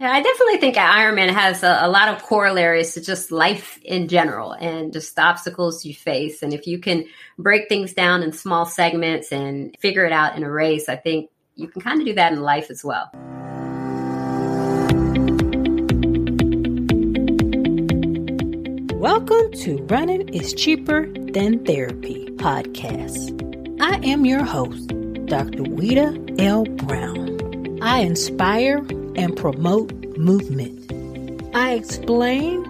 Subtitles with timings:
[0.00, 4.06] Yeah, I definitely think Ironman has a, a, lot of corollaries to just life in
[4.06, 6.40] general and just obstacles you face.
[6.40, 10.44] And if you can break things down in small segments and figure it out in
[10.44, 13.10] a race, I think you can kind of do that in life as well.
[19.00, 23.34] Welcome to Running is Cheaper Than Therapy podcast.
[23.80, 24.86] I am your host,
[25.26, 25.64] Dr.
[25.64, 26.66] Weta L.
[26.66, 27.80] Brown.
[27.82, 28.86] I inspire
[29.18, 30.92] and promote movement.
[31.52, 32.64] I explain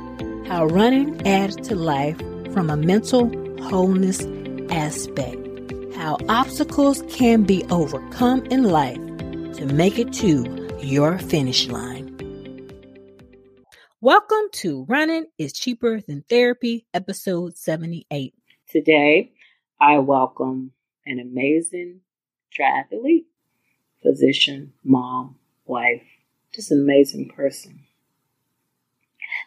[0.47, 2.17] how running adds to life
[2.55, 3.29] from a mental
[3.65, 4.25] wholeness
[4.71, 5.37] aspect,
[5.95, 8.97] how obstacles can be overcome in life
[9.57, 12.07] to make it to your finish line.
[14.01, 18.33] Welcome to Running is Cheaper Than Therapy, episode 78.
[18.71, 19.33] Today,
[19.79, 20.73] I welcome
[21.05, 22.01] an amazing
[22.59, 23.27] triathlete,
[24.01, 26.08] physician, mom, wife,
[26.59, 27.85] just an amazing person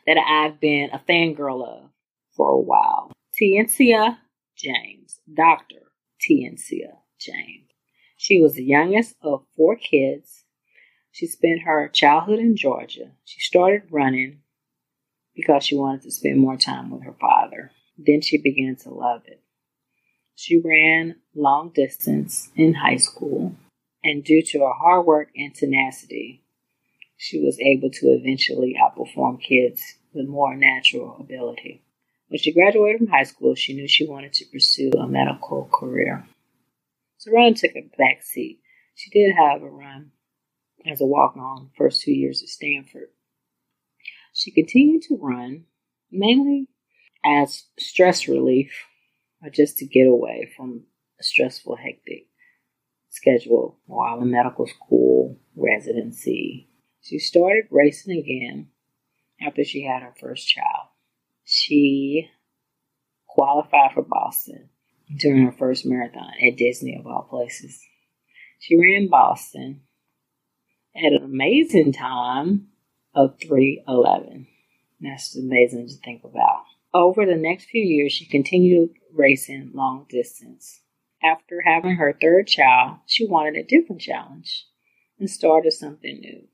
[0.08, 1.90] that I've been a fangirl of
[2.38, 3.12] for a while.
[3.38, 4.18] Tiensia
[4.56, 5.92] James, Dr.
[6.22, 7.68] Tiensia James.
[8.16, 10.46] She was the youngest of four kids.
[11.12, 13.12] She spent her childhood in Georgia.
[13.26, 14.40] She started running
[15.36, 17.72] because she wanted to spend more time with her father.
[17.98, 19.42] Then she began to love it.
[20.36, 23.58] She ran long distance in high school,
[24.02, 26.41] and due to her hard work and tenacity,
[27.24, 29.80] she was able to eventually outperform kids
[30.12, 31.84] with more natural ability.
[32.30, 36.28] When she graduated from high school, she knew she wanted to pursue a medical career.
[37.20, 38.62] So running took a back seat.
[38.96, 40.14] She did have a run
[40.92, 43.10] as a walk on the first two years at Stanford.
[44.34, 45.66] She continued to run
[46.12, 46.70] mainly
[47.24, 48.72] as stress relief
[49.44, 50.86] or just to get away from
[51.20, 52.26] a stressful, hectic
[53.10, 56.71] schedule while in medical school, residency,
[57.02, 58.70] she started racing again
[59.42, 60.88] after she had her first child.
[61.44, 62.30] She
[63.28, 64.70] qualified for Boston
[65.18, 67.80] during her first marathon at Disney, of all places.
[68.60, 69.82] She ran Boston
[70.96, 72.68] at an amazing time
[73.16, 74.48] of 311.
[75.02, 76.64] That's amazing to think about.
[76.94, 80.82] Over the next few years, she continued racing long distance.
[81.24, 84.66] After having her third child, she wanted a different challenge
[85.20, 86.48] and started something new.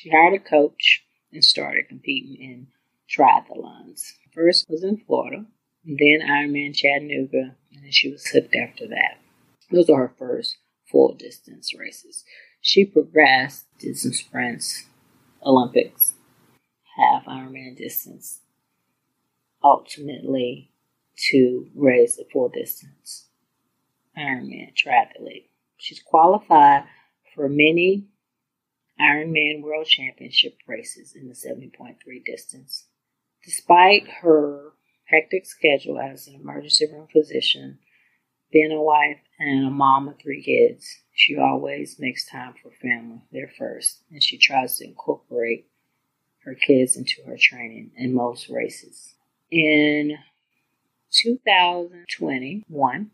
[0.00, 2.68] She hired a coach and started competing in
[3.06, 4.14] triathlons.
[4.32, 5.44] First was in Florida,
[5.84, 9.18] then Ironman Chattanooga, and then she was hooked after that.
[9.70, 10.56] Those are her first
[10.90, 12.24] full distance races.
[12.62, 14.86] She progressed, did some sprints,
[15.44, 16.14] Olympics,
[16.96, 18.40] half Ironman distance,
[19.62, 20.70] ultimately
[21.30, 23.26] to race the full distance
[24.16, 25.48] Ironman triathlete.
[25.76, 26.84] She's qualified
[27.34, 28.06] for many
[29.00, 32.86] Ironman World Championship races in the 70.3 distance.
[33.44, 34.72] Despite her
[35.04, 37.78] hectic schedule as an emergency room physician,
[38.52, 43.22] being a wife and a mom of three kids, she always makes time for family.
[43.32, 45.66] They're first, and she tries to incorporate
[46.44, 49.14] her kids into her training in most races.
[49.50, 50.18] In
[51.10, 53.10] 2021,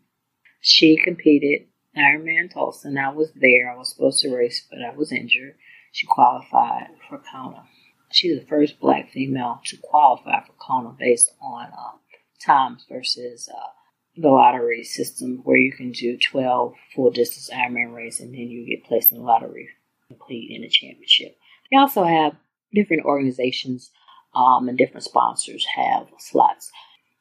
[0.59, 3.71] she competed Ironman Tulsa, and I was there.
[3.71, 5.55] I was supposed to race, but I was injured
[5.97, 7.63] she qualified for Kona.
[8.11, 11.97] She's the first black female to qualify for Kona based on uh,
[12.39, 13.69] times versus uh,
[14.15, 18.67] the lottery system where you can do 12 full distance Ironman races and then you
[18.67, 19.69] get placed in the lottery
[20.07, 21.35] complete in a championship.
[21.71, 22.35] They also have
[22.73, 23.89] different organizations
[24.35, 26.71] um, and different sponsors have slots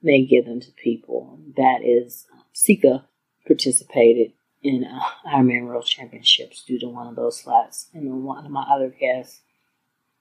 [0.02, 1.40] they give them to people.
[1.56, 3.06] That is, Sika
[3.46, 7.88] participated in uh, Ironman World Championships due to one of those slots.
[7.94, 9.40] And one of my other guests,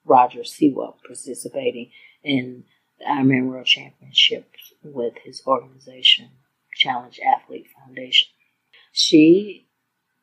[0.04, 1.92] Roger Sewell, participating
[2.24, 2.66] in
[3.00, 6.32] the Ironman World Championships with his organization,
[6.76, 8.30] Challenge Athlete Foundation.
[8.92, 9.68] She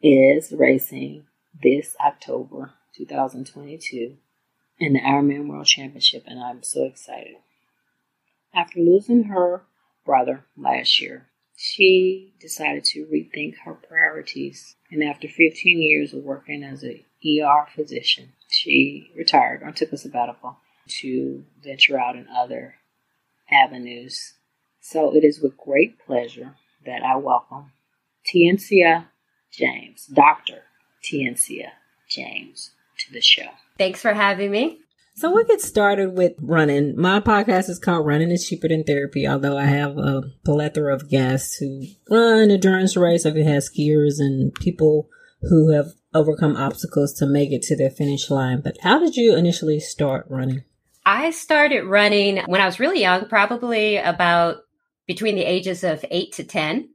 [0.00, 1.26] is racing
[1.62, 4.16] this October 2022
[4.78, 7.36] in the Ironman World Championship, and I'm so excited.
[8.54, 9.62] After losing her
[10.04, 11.28] brother last year,
[11.62, 14.74] she decided to rethink her priorities.
[14.90, 19.96] And after 15 years of working as an ER physician, she retired or took a
[19.96, 20.56] sabbatical
[20.88, 22.74] to venture out in other
[23.48, 24.34] avenues.
[24.80, 27.70] So it is with great pleasure that I welcome
[28.26, 29.06] Tiensia
[29.52, 30.62] James, Dr.
[31.04, 31.70] Tiensia
[32.08, 33.50] James, to the show.
[33.78, 34.80] Thanks for having me.
[35.14, 36.98] So we'll get started with running.
[36.98, 41.10] My podcast is called Running is Cheaper Than Therapy, although I have a plethora of
[41.10, 43.26] guests who run endurance race.
[43.26, 45.10] I've had skiers and people
[45.42, 48.62] who have overcome obstacles to make it to their finish line.
[48.62, 50.64] But how did you initially start running?
[51.04, 54.58] I started running when I was really young, probably about
[55.06, 56.88] between the ages of eight to 10.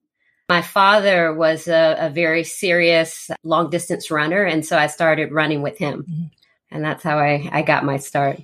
[0.50, 4.44] My father was a, a very serious long distance runner.
[4.44, 6.04] And so I started running with him.
[6.04, 6.24] Mm-hmm.
[6.72, 8.40] And that's how I, I got my start.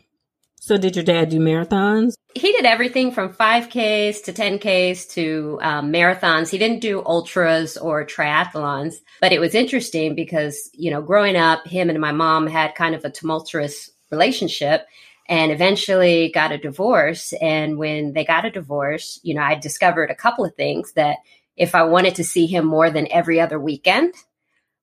[0.60, 2.14] So, did your dad do marathons?
[2.36, 6.50] He did everything from 5Ks to 10Ks to um, marathons.
[6.50, 11.68] He didn't do ultras or triathlons, but it was interesting because, you know, growing up,
[11.68, 14.86] him and my mom had kind of a tumultuous relationship
[15.28, 17.34] and eventually got a divorce.
[17.42, 21.18] And when they got a divorce, you know, I discovered a couple of things that
[21.56, 24.14] if I wanted to see him more than every other weekend,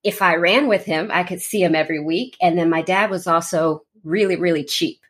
[0.02, 2.37] if I ran with him, I could see him every week.
[2.41, 5.00] And then my dad was also really, really cheap.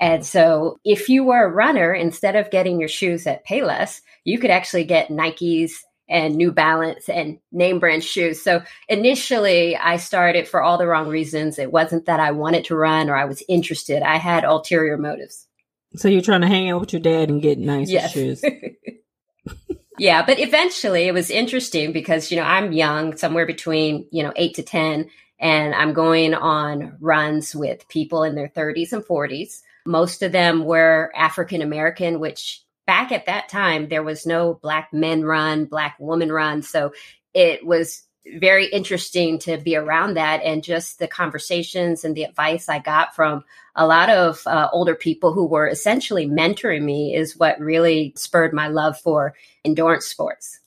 [0.00, 4.38] And so if you were a runner, instead of getting your shoes at Payless, you
[4.38, 5.72] could actually get Nikes
[6.08, 8.42] and New Balance and name brand shoes.
[8.42, 11.58] So initially, I started for all the wrong reasons.
[11.58, 15.46] It wasn't that I wanted to run or I was interested, I had ulterior motives.
[15.94, 18.12] So you're trying to hang out with your dad and get nice yes.
[18.12, 18.42] shoes.
[20.02, 24.32] yeah, but eventually it was interesting because, you know, I'm young, somewhere between, you know,
[24.36, 25.08] eight to 10,
[25.38, 30.64] and I'm going on runs with people in their 30s and 40s most of them
[30.64, 35.96] were African American, which back at that time, there was no black men run, black
[35.98, 36.62] woman run.
[36.62, 36.92] So
[37.34, 38.02] it was
[38.38, 43.16] very interesting to be around that and just the conversations and the advice I got
[43.16, 43.44] from
[43.74, 48.52] a lot of uh, older people who were essentially mentoring me is what really spurred
[48.52, 49.34] my love for
[49.64, 50.60] endurance sports.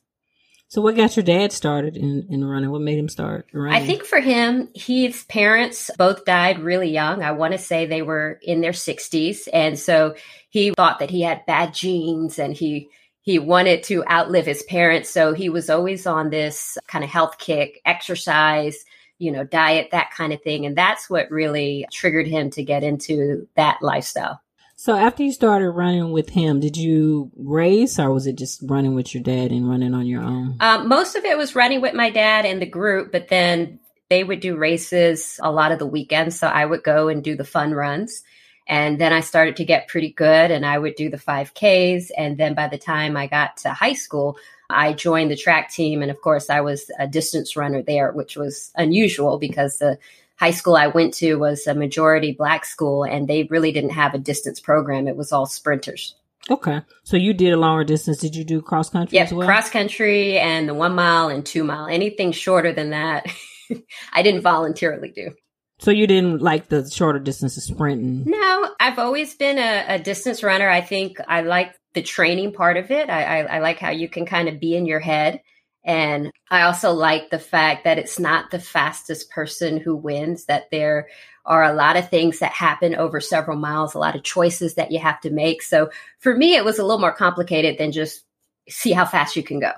[0.67, 2.71] So, what got your dad started in, in running?
[2.71, 3.81] What made him start running?
[3.81, 7.23] I think for him, his parents both died really young.
[7.23, 9.47] I want to say they were in their 60s.
[9.53, 10.15] And so
[10.49, 12.89] he thought that he had bad genes and he
[13.21, 15.09] he wanted to outlive his parents.
[15.09, 18.85] So he was always on this kind of health kick, exercise,
[19.17, 20.65] you know, diet, that kind of thing.
[20.65, 24.41] And that's what really triggered him to get into that lifestyle.
[24.77, 28.93] So after you started running with him, did you race or was it just running
[28.93, 30.57] with your dad and running on your own?
[30.59, 33.79] Um, most of it was running with my dad and the group, but then
[34.09, 36.37] they would do races a lot of the weekends.
[36.37, 38.21] So I would go and do the fun runs.
[38.67, 42.09] And then I started to get pretty good and I would do the 5Ks.
[42.17, 44.37] And then by the time I got to high school,
[44.69, 46.01] I joined the track team.
[46.01, 49.99] And of course, I was a distance runner there, which was unusual because the
[50.37, 54.13] high school I went to was a majority black school and they really didn't have
[54.13, 55.07] a distance program.
[55.07, 56.15] It was all sprinters.
[56.49, 56.81] Okay.
[57.03, 58.19] So you did a longer distance.
[58.19, 59.47] Did you do cross country yep, as well?
[59.47, 61.87] cross country and the one mile and two mile.
[61.87, 63.25] Anything shorter than that,
[64.13, 65.31] I didn't voluntarily do.
[65.79, 68.23] So you didn't like the shorter distances sprinting?
[68.25, 70.69] No, I've always been a, a distance runner.
[70.69, 73.09] I think I like the training part of it.
[73.09, 75.41] I, I, I like how you can kind of be in your head
[75.85, 80.71] and I also like the fact that it's not the fastest person who wins, that
[80.71, 81.07] there
[81.45, 84.91] are a lot of things that happen over several miles, a lot of choices that
[84.91, 85.61] you have to make.
[85.61, 88.23] So for me, it was a little more complicated than just
[88.67, 89.71] see how fast you can go.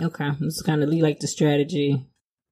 [0.00, 0.30] Okay.
[0.40, 2.04] This is kind of like the strategy.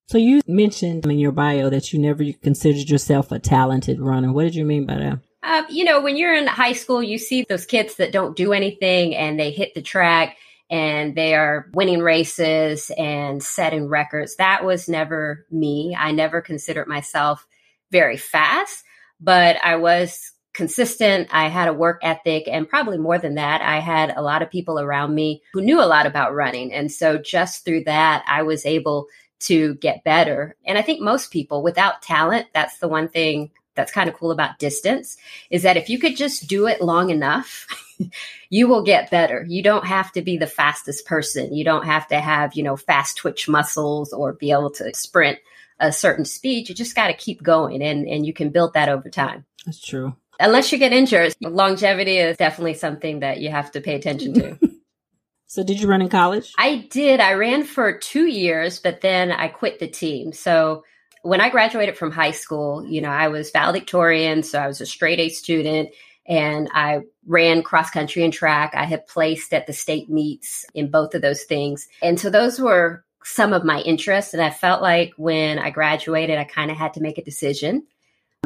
[0.06, 4.32] So you mentioned in your bio that you never considered yourself a talented runner.
[4.32, 5.18] What did you mean by that?
[5.42, 8.54] Uh, you know, when you're in high school, you see those kids that don't do
[8.54, 10.38] anything and they hit the track
[10.70, 14.36] and they are winning races and setting records.
[14.36, 15.96] That was never me.
[15.98, 17.46] I never considered myself
[17.90, 18.82] very fast,
[19.20, 21.28] but I was consistent.
[21.32, 24.50] I had a work ethic, and probably more than that, I had a lot of
[24.50, 26.72] people around me who knew a lot about running.
[26.72, 29.06] And so, just through that, I was able
[29.40, 30.56] to get better.
[30.64, 34.30] And I think most people without talent, that's the one thing that's kind of cool
[34.30, 35.16] about distance
[35.50, 37.66] is that if you could just do it long enough,
[38.50, 39.44] you will get better.
[39.48, 41.54] You don't have to be the fastest person.
[41.54, 45.38] You don't have to have, you know, fast twitch muscles or be able to sprint
[45.80, 46.68] a certain speed.
[46.68, 49.44] You just got to keep going and, and you can build that over time.
[49.66, 50.14] That's true.
[50.40, 54.58] Unless you get injured, longevity is definitely something that you have to pay attention to.
[55.46, 56.52] so, did you run in college?
[56.58, 57.20] I did.
[57.20, 60.32] I ran for two years, but then I quit the team.
[60.32, 60.82] So,
[61.24, 64.86] when I graduated from high school, you know, I was valedictorian, so I was a
[64.86, 65.88] straight A student
[66.26, 68.74] and I ran cross country and track.
[68.74, 71.88] I had placed at the state meets in both of those things.
[72.02, 74.34] And so those were some of my interests.
[74.34, 77.86] And I felt like when I graduated, I kind of had to make a decision.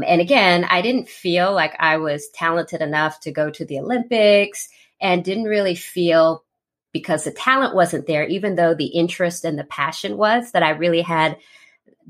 [0.06, 4.68] And again, I didn't feel like I was talented enough to go to the Olympics
[5.00, 6.44] and didn't really feel
[6.92, 10.70] because the talent wasn't there, even though the interest and the passion was, that I
[10.70, 11.37] really had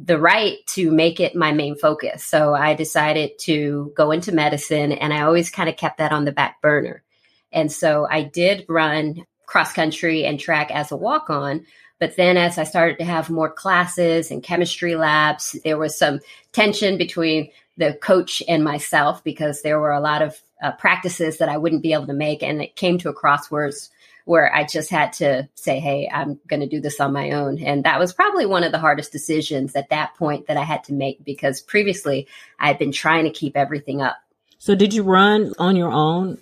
[0.00, 2.22] the right to make it my main focus.
[2.24, 6.24] So I decided to go into medicine and I always kind of kept that on
[6.24, 7.02] the back burner.
[7.50, 11.64] And so I did run cross country and track as a walk on,
[11.98, 16.20] But then as I started to have more classes and chemistry labs, there was some
[16.52, 21.48] tension between the coach and myself because there were a lot of uh, practices that
[21.48, 22.42] I wouldn't be able to make.
[22.42, 23.90] And it came to a crosswords
[24.28, 27.58] where I just had to say, hey, I'm going to do this on my own.
[27.62, 30.84] And that was probably one of the hardest decisions at that point that I had
[30.84, 32.28] to make because previously
[32.60, 34.18] I had been trying to keep everything up.
[34.58, 36.36] So, did you run on your own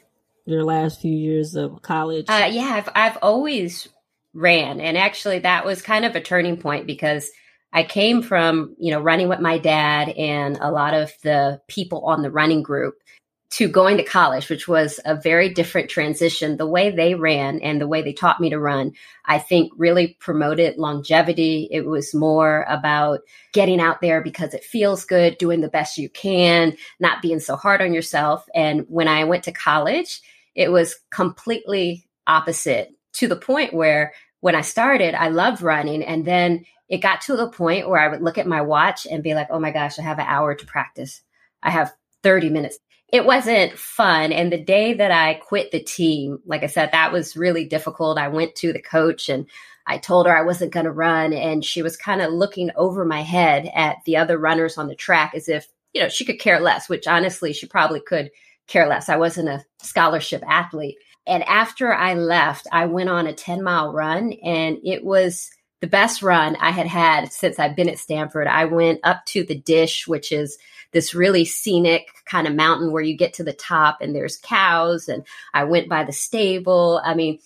[0.47, 2.26] your last few years of college?
[2.28, 3.88] Uh, yeah, I've, I've always
[4.35, 4.81] ran.
[4.81, 7.31] And actually, that was kind of a turning point because
[7.73, 12.05] I came from, you know, running with my dad and a lot of the people
[12.07, 12.99] on the running group
[13.48, 16.56] to going to college, which was a very different transition.
[16.56, 18.92] The way they ran and the way they taught me to run,
[19.24, 21.68] I think really promoted longevity.
[21.70, 23.20] It was more about
[23.52, 27.56] getting out there because it feels good, doing the best you can, not being so
[27.56, 28.44] hard on yourself.
[28.54, 30.20] And when I went to college,
[30.54, 36.02] it was completely opposite to the point where when I started, I loved running.
[36.02, 39.22] And then it got to the point where I would look at my watch and
[39.22, 41.22] be like, oh my gosh, I have an hour to practice.
[41.62, 42.78] I have 30 minutes.
[43.12, 44.32] It wasn't fun.
[44.32, 48.18] And the day that I quit the team, like I said, that was really difficult.
[48.18, 49.46] I went to the coach and
[49.86, 51.32] I told her I wasn't going to run.
[51.32, 54.96] And she was kind of looking over my head at the other runners on the
[54.96, 58.30] track as if, you know, she could care less, which honestly, she probably could
[58.66, 59.08] care less.
[59.08, 60.96] I wasn't a scholarship athlete.
[61.28, 65.86] And after I left, I went on a 10 mile run and it was the
[65.86, 68.46] best run I had had since I've been at Stanford.
[68.46, 70.58] I went up to the dish, which is
[70.92, 75.09] this really scenic kind of mountain where you get to the top and there's cows.
[75.09, 77.00] And I went by the stable.
[77.04, 77.38] I mean,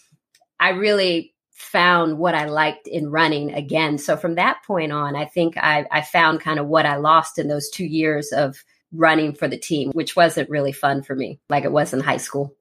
[0.59, 3.99] I really found what I liked in running again.
[3.99, 7.39] So from that point on, I think I, I found kind of what I lost
[7.39, 11.39] in those two years of running for the team, which wasn't really fun for me,
[11.49, 12.57] like it was in high school.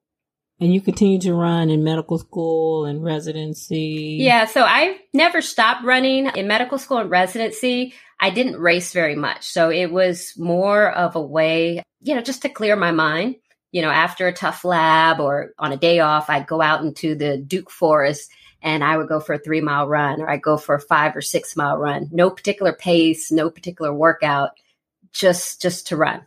[0.62, 4.18] And you continue to run in medical school and residency.
[4.20, 7.94] Yeah, so I never stopped running in medical school and residency.
[8.20, 9.46] I didn't race very much.
[9.46, 13.36] So it was more of a way, you know, just to clear my mind.
[13.72, 17.14] You know, after a tough lab or on a day off, I'd go out into
[17.14, 20.58] the Duke Forest and I would go for a three mile run or I'd go
[20.58, 22.10] for a five or six mile run.
[22.12, 24.52] No particular pace, no particular workout,
[25.12, 26.26] just just to run.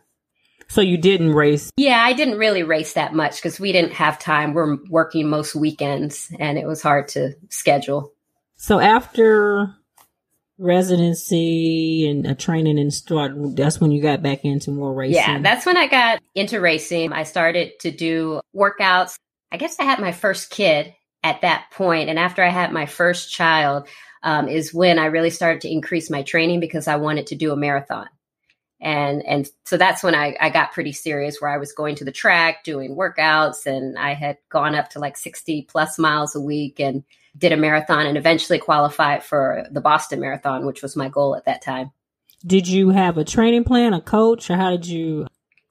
[0.69, 1.69] So you didn't race?
[1.75, 4.53] Yeah, I didn't really race that much because we didn't have time.
[4.53, 8.13] We're working most weekends and it was hard to schedule.
[8.55, 9.75] So after
[10.57, 15.15] residency and a training and start, that's when you got back into more racing?
[15.15, 17.13] Yeah, that's when I got into racing.
[17.13, 19.15] I started to do workouts.
[19.51, 20.93] I guess I had my first kid
[21.23, 23.87] at that point, And after I had my first child,
[24.23, 27.53] um, is when I really started to increase my training because I wanted to do
[27.53, 28.09] a marathon
[28.83, 32.05] and and so that's when I, I got pretty serious where i was going to
[32.05, 36.41] the track doing workouts and i had gone up to like 60 plus miles a
[36.41, 37.03] week and
[37.37, 41.45] did a marathon and eventually qualified for the boston marathon which was my goal at
[41.45, 41.91] that time.
[42.45, 44.49] Did you have a training plan a coach?
[44.49, 45.27] Or how did you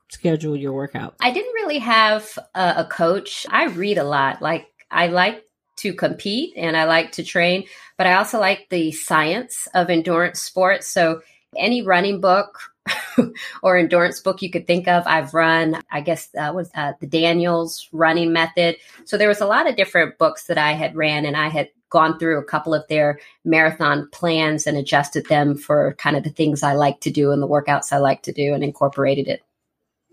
[0.08, 1.14] schedule your workout?
[1.20, 3.46] I didn't really have a, a coach.
[3.50, 4.40] I read a lot.
[4.40, 7.64] Like i like to compete and i like to train
[7.96, 10.86] but i also like the science of endurance sports.
[10.86, 11.22] So
[11.56, 12.71] any running book
[13.62, 15.04] or endurance book you could think of.
[15.06, 18.76] I've run, I guess that was uh, the Daniels running method.
[19.04, 21.70] So there was a lot of different books that I had ran and I had
[21.90, 26.30] gone through a couple of their marathon plans and adjusted them for kind of the
[26.30, 29.42] things I like to do and the workouts I like to do and incorporated it.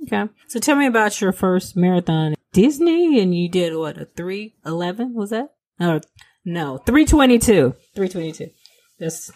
[0.03, 0.31] Okay.
[0.47, 2.35] So tell me about your first marathon.
[2.51, 5.53] Disney and you did what, a 311 was that?
[5.79, 6.01] Or
[6.45, 7.75] no, 322.
[7.95, 8.51] 322.
[8.99, 9.31] That's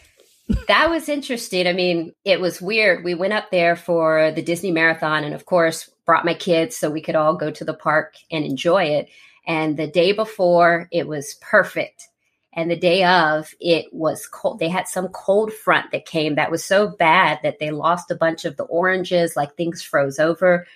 [0.67, 1.67] that was interesting.
[1.67, 3.03] I mean, it was weird.
[3.03, 6.89] We went up there for the Disney Marathon and, of course, brought my kids so
[6.89, 9.07] we could all go to the park and enjoy it.
[9.47, 12.07] And the day before, it was perfect.
[12.55, 14.59] And the day of, it was cold.
[14.59, 18.15] They had some cold front that came that was so bad that they lost a
[18.15, 20.67] bunch of the oranges, like things froze over.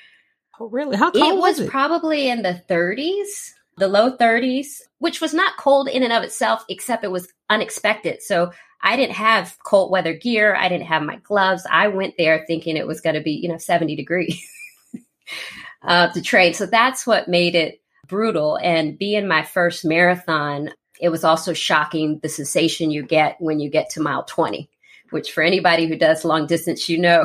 [0.59, 0.97] Oh, really?
[0.97, 1.69] How cold it was, was it?
[1.69, 6.65] probably in the 30s, the low 30s, which was not cold in and of itself,
[6.67, 8.23] except it was unexpected.
[8.23, 10.55] So I didn't have cold weather gear.
[10.55, 11.65] I didn't have my gloves.
[11.69, 14.41] I went there thinking it was going to be, you know, 70 degrees
[15.81, 16.53] uh, to train.
[16.53, 18.57] So that's what made it brutal.
[18.61, 23.69] And being my first marathon, it was also shocking the sensation you get when you
[23.69, 24.69] get to mile 20,
[25.09, 27.23] which for anybody who does long distance, you know,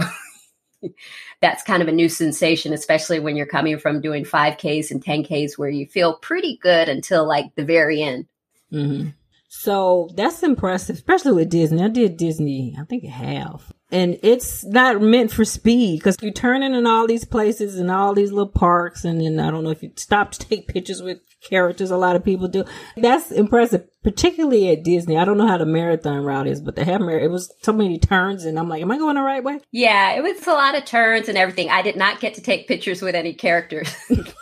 [1.40, 5.58] that's kind of a new sensation, especially when you're coming from doing 5Ks and 10Ks
[5.58, 8.26] where you feel pretty good until like the very end.
[8.72, 9.10] Mm-hmm.
[9.54, 11.84] So that's impressive, especially with Disney.
[11.84, 13.70] I did Disney, I think half.
[13.90, 18.14] And it's not meant for speed because you're turning in all these places and all
[18.14, 19.04] these little parks.
[19.04, 21.90] And then I don't know if you stop to take pictures with characters.
[21.90, 22.64] A lot of people do.
[22.96, 25.18] That's impressive, particularly at Disney.
[25.18, 27.74] I don't know how the marathon route is, but the half marathon, it was so
[27.74, 28.46] many turns.
[28.46, 29.60] And I'm like, am I going the right way?
[29.70, 31.68] Yeah, it was a lot of turns and everything.
[31.68, 33.94] I did not get to take pictures with any characters.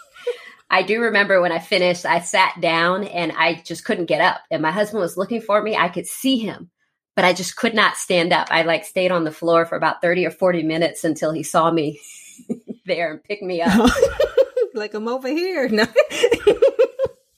[0.70, 4.40] I do remember when I finished, I sat down and I just couldn't get up.
[4.52, 5.76] And my husband was looking for me.
[5.76, 6.70] I could see him,
[7.16, 8.48] but I just could not stand up.
[8.52, 11.72] I like stayed on the floor for about 30 or 40 minutes until he saw
[11.72, 12.00] me
[12.86, 13.90] there and picked me up.
[14.74, 15.68] like I'm over here.
[15.72, 15.86] No.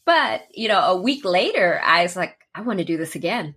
[0.05, 3.55] but, you know, a week later, I was like, I want to do this again.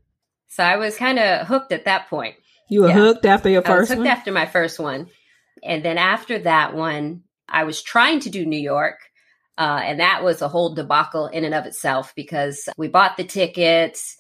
[0.47, 2.35] So I was kind of hooked at that point.
[2.69, 2.93] You were yeah.
[2.93, 4.07] hooked after your first I was hooked one?
[4.07, 5.09] after my first one.
[5.63, 8.99] And then after that one, I was trying to do New York
[9.57, 13.23] uh, and that was a whole debacle in and of itself because we bought the
[13.23, 14.17] tickets.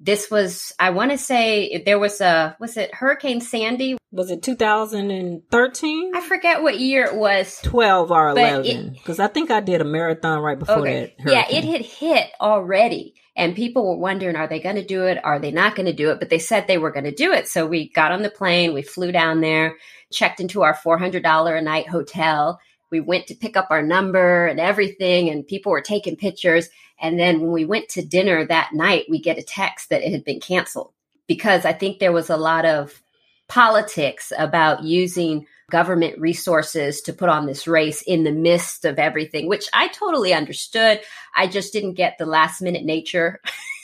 [0.00, 3.96] This was, I want to say, there was a, was it Hurricane Sandy?
[4.10, 6.12] Was it 2013?
[6.14, 7.60] I forget what year it was.
[7.62, 8.92] 12 or 11.
[8.92, 11.14] Because I think I did a marathon right before okay.
[11.18, 11.22] that.
[11.22, 11.44] Hurricane.
[11.50, 13.14] Yeah, it had hit already.
[13.36, 15.18] And people were wondering, are they going to do it?
[15.24, 16.20] Are they not going to do it?
[16.20, 17.48] But they said they were going to do it.
[17.48, 19.76] So we got on the plane, we flew down there,
[20.12, 22.60] checked into our $400 a night hotel
[22.90, 26.68] we went to pick up our number and everything, and people were taking pictures.
[27.00, 30.12] And then when we went to dinner that night, we get a text that it
[30.12, 30.92] had been canceled
[31.26, 33.02] because I think there was a lot of
[33.48, 39.48] politics about using government resources to put on this race in the midst of everything,
[39.48, 41.00] which I totally understood.
[41.34, 43.40] I just didn't get the last minute nature.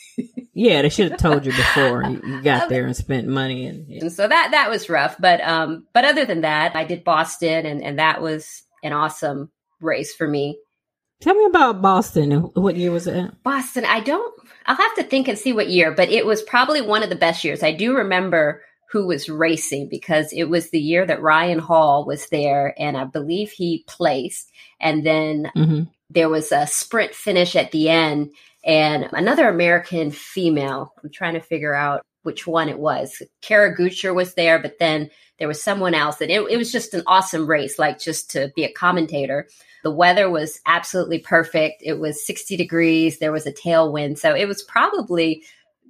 [0.54, 4.00] yeah, they should have told you before you got there and spent money and, yeah.
[4.02, 5.16] and so that that was rough.
[5.19, 9.51] But um but other than that, I did Boston and and that was an awesome
[9.81, 10.59] race for me.
[11.21, 12.33] Tell me about Boston.
[12.33, 13.31] What year was it?
[13.43, 13.85] Boston.
[13.85, 14.35] I don't,
[14.67, 17.17] I'll have to think and see what year, but it was probably one of the
[17.17, 17.63] best years.
[17.63, 22.27] I do remember who was racing because it was the year that Ryan Hall was
[22.29, 24.51] there and I believe he placed.
[24.81, 25.83] And then mm-hmm.
[26.09, 28.33] there was a sprint finish at the end
[28.65, 30.93] and another American female.
[31.03, 33.23] I'm trying to figure out which one it was.
[33.41, 36.95] Kara Goucher was there, but then there was someone else, and it, it was just
[36.95, 37.79] an awesome race.
[37.79, 39.49] Like just to be a commentator,
[39.83, 41.83] the weather was absolutely perfect.
[41.85, 43.19] It was 60 degrees.
[43.19, 45.42] There was a tailwind, so it was probably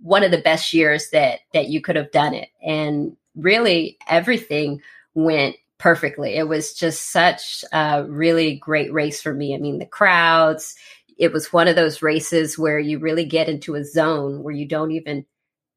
[0.02, 2.48] one of the best years that that you could have done it.
[2.62, 4.81] And really, everything
[5.14, 6.37] went perfectly.
[6.37, 9.54] It was just such a really great race for me.
[9.54, 10.76] I mean, the crowds.
[11.18, 14.66] It was one of those races where you really get into a zone where you
[14.66, 15.26] don't even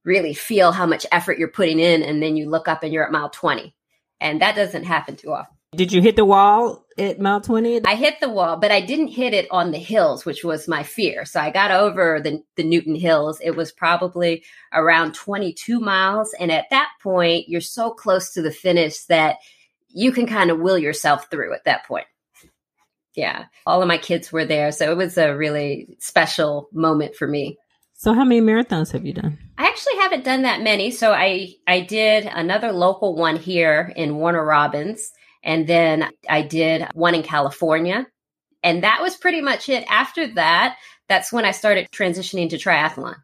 [0.06, 3.06] really feel how much effort you're putting in and then you look up and you're
[3.06, 3.76] at mile 20
[4.20, 5.56] and that doesn't happen too often.
[5.76, 9.08] Did you hit the wall at mile 20 i hit the wall but i didn't
[9.08, 11.26] hit it on the hills which was my fear.
[11.26, 13.40] So i got over the, the newton hills.
[13.42, 16.36] It was probably around 22 miles.
[16.40, 19.38] And at that point you're so close to the finish that
[19.90, 22.08] you can kind of will yourself through at that point.
[23.16, 23.46] Yeah.
[23.66, 24.72] All of my kids were there.
[24.72, 27.60] So it was a really special moment for me
[28.04, 29.40] so how many marathons have you done?
[29.58, 30.92] I actually haven't done that many.
[30.92, 36.86] So I I did another local one here in Warner Robins and then I did
[36.96, 38.06] one in California.
[38.62, 39.86] And that was pretty much it.
[39.90, 40.76] After that,
[41.08, 43.16] that's when I started transitioning to triathlon.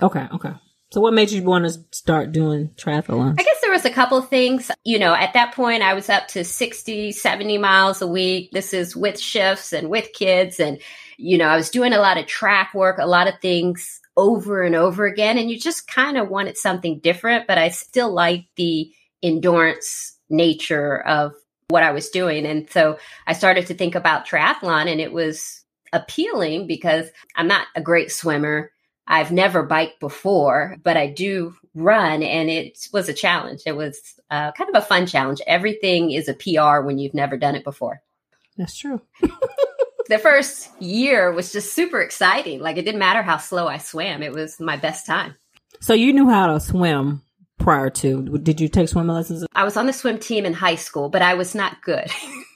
[0.00, 0.54] Okay, okay.
[0.90, 3.38] So what made you want to start doing triathlon?
[3.38, 4.70] I guess there was a couple things.
[4.84, 8.52] You know, at that point I was up to 60, 70 miles a week.
[8.52, 10.80] This is with shifts and with kids and
[11.18, 14.62] you know, I was doing a lot of track work, a lot of things over
[14.62, 15.38] and over again.
[15.38, 21.00] And you just kind of wanted something different, but I still like the endurance nature
[21.00, 21.34] of
[21.68, 22.46] what I was doing.
[22.46, 27.66] And so I started to think about triathlon and it was appealing because I'm not
[27.74, 28.70] a great swimmer.
[29.06, 33.62] I've never biked before, but I do run and it was a challenge.
[33.66, 34.00] It was
[34.30, 35.40] uh, kind of a fun challenge.
[35.46, 38.02] Everything is a PR when you've never done it before.
[38.56, 39.00] That's true.
[40.08, 42.60] the first year was just super exciting.
[42.60, 45.36] Like it didn't matter how slow I swam, it was my best time.
[45.80, 47.22] So you knew how to swim
[47.58, 48.38] prior to.
[48.38, 49.46] Did you take swim lessons?
[49.52, 52.10] I was on the swim team in high school, but I was not good.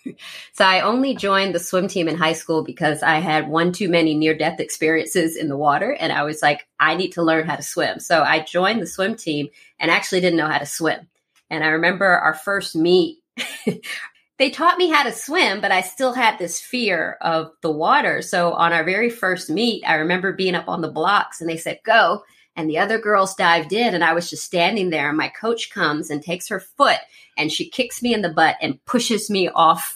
[0.53, 3.89] so I only joined the swim team in high school because I had one too
[3.89, 5.93] many near death experiences in the water.
[5.93, 8.01] And I was like, I need to learn how to swim.
[8.01, 11.09] So I joined the swim team and actually didn't know how to swim.
[11.51, 13.19] And I remember our first meet.
[14.39, 18.23] they taught me how to swim, but I still had this fear of the water.
[18.23, 21.57] So on our very first meet, I remember being up on the blocks and they
[21.57, 22.23] said, go.
[22.55, 25.09] And the other girls dived in and I was just standing there.
[25.09, 26.99] And my coach comes and takes her foot
[27.37, 29.95] and she kicks me in the butt and pushes me off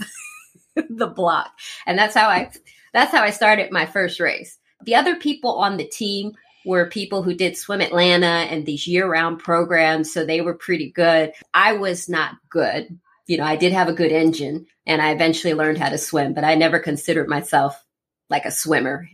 [0.74, 1.52] the block.
[1.86, 2.50] And that's how I,
[2.92, 4.58] that's how I started my first race.
[4.84, 6.32] The other people on the team
[6.64, 10.12] were people who did Swim Atlanta and these year round programs.
[10.12, 11.32] So they were pretty good.
[11.54, 12.98] I was not good.
[13.32, 16.34] You know, I did have a good engine and I eventually learned how to swim,
[16.34, 17.82] but I never considered myself
[18.28, 19.08] like a swimmer.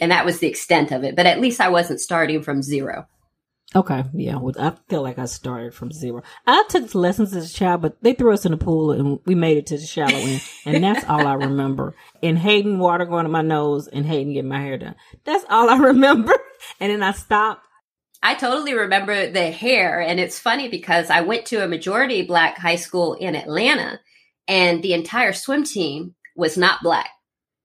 [0.00, 1.16] And that was the extent of it.
[1.16, 3.08] But at least I wasn't starting from zero.
[3.74, 4.36] Okay, yeah.
[4.36, 6.22] Well, I feel like I started from zero.
[6.46, 9.34] I took lessons as a child, but they threw us in the pool and we
[9.34, 11.96] made it to the shallow end, and that's all I remember.
[12.22, 14.94] And hating water going to my nose and hating getting my hair done.
[15.24, 16.34] That's all I remember.
[16.78, 17.65] And then I stopped.
[18.26, 22.58] I totally remember the hair, and it's funny because I went to a majority black
[22.58, 24.00] high school in Atlanta,
[24.48, 27.08] and the entire swim team was not black,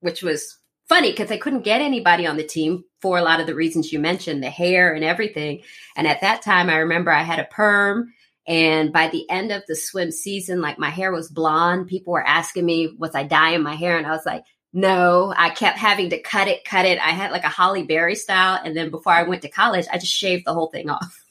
[0.01, 3.47] which was funny because I couldn't get anybody on the team for a lot of
[3.47, 5.63] the reasons you mentioned, the hair and everything.
[5.97, 8.13] And at that time, I remember I had a perm.
[8.47, 11.87] And by the end of the swim season, like my hair was blonde.
[11.87, 13.97] People were asking me, was I dyeing my hair?
[13.97, 14.43] And I was like,
[14.73, 16.99] no, I kept having to cut it, cut it.
[16.99, 18.59] I had like a Halle Berry style.
[18.63, 21.25] And then before I went to college, I just shaved the whole thing off.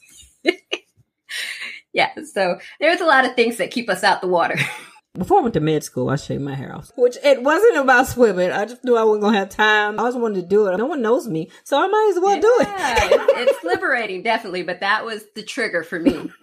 [1.92, 2.10] yeah.
[2.32, 4.56] So there's a lot of things that keep us out the water.
[5.18, 6.92] Before I went to med school, I shaved my hair off.
[6.96, 8.52] Which it wasn't about swimming.
[8.52, 9.98] I just knew I wasn't gonna have time.
[9.98, 10.76] I always wanted to do it.
[10.76, 12.68] No one knows me, so I might as well yeah, do it.
[12.70, 14.62] it's, it's liberating, definitely.
[14.62, 16.30] But that was the trigger for me.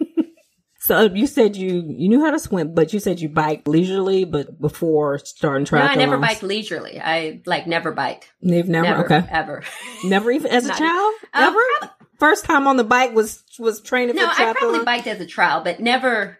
[0.88, 4.24] So you said you you knew how to swim, but you said you biked leisurely,
[4.24, 5.84] but before starting triathlon.
[5.84, 6.98] No, I never biked leisurely.
[6.98, 8.32] I like never biked.
[8.40, 9.64] You've never, never okay ever.
[10.02, 11.14] Never even as a child.
[11.34, 11.92] Um, ever.
[12.18, 14.16] First time on the bike was was training.
[14.16, 14.26] No?
[14.26, 16.38] I probably biked as a trial, but never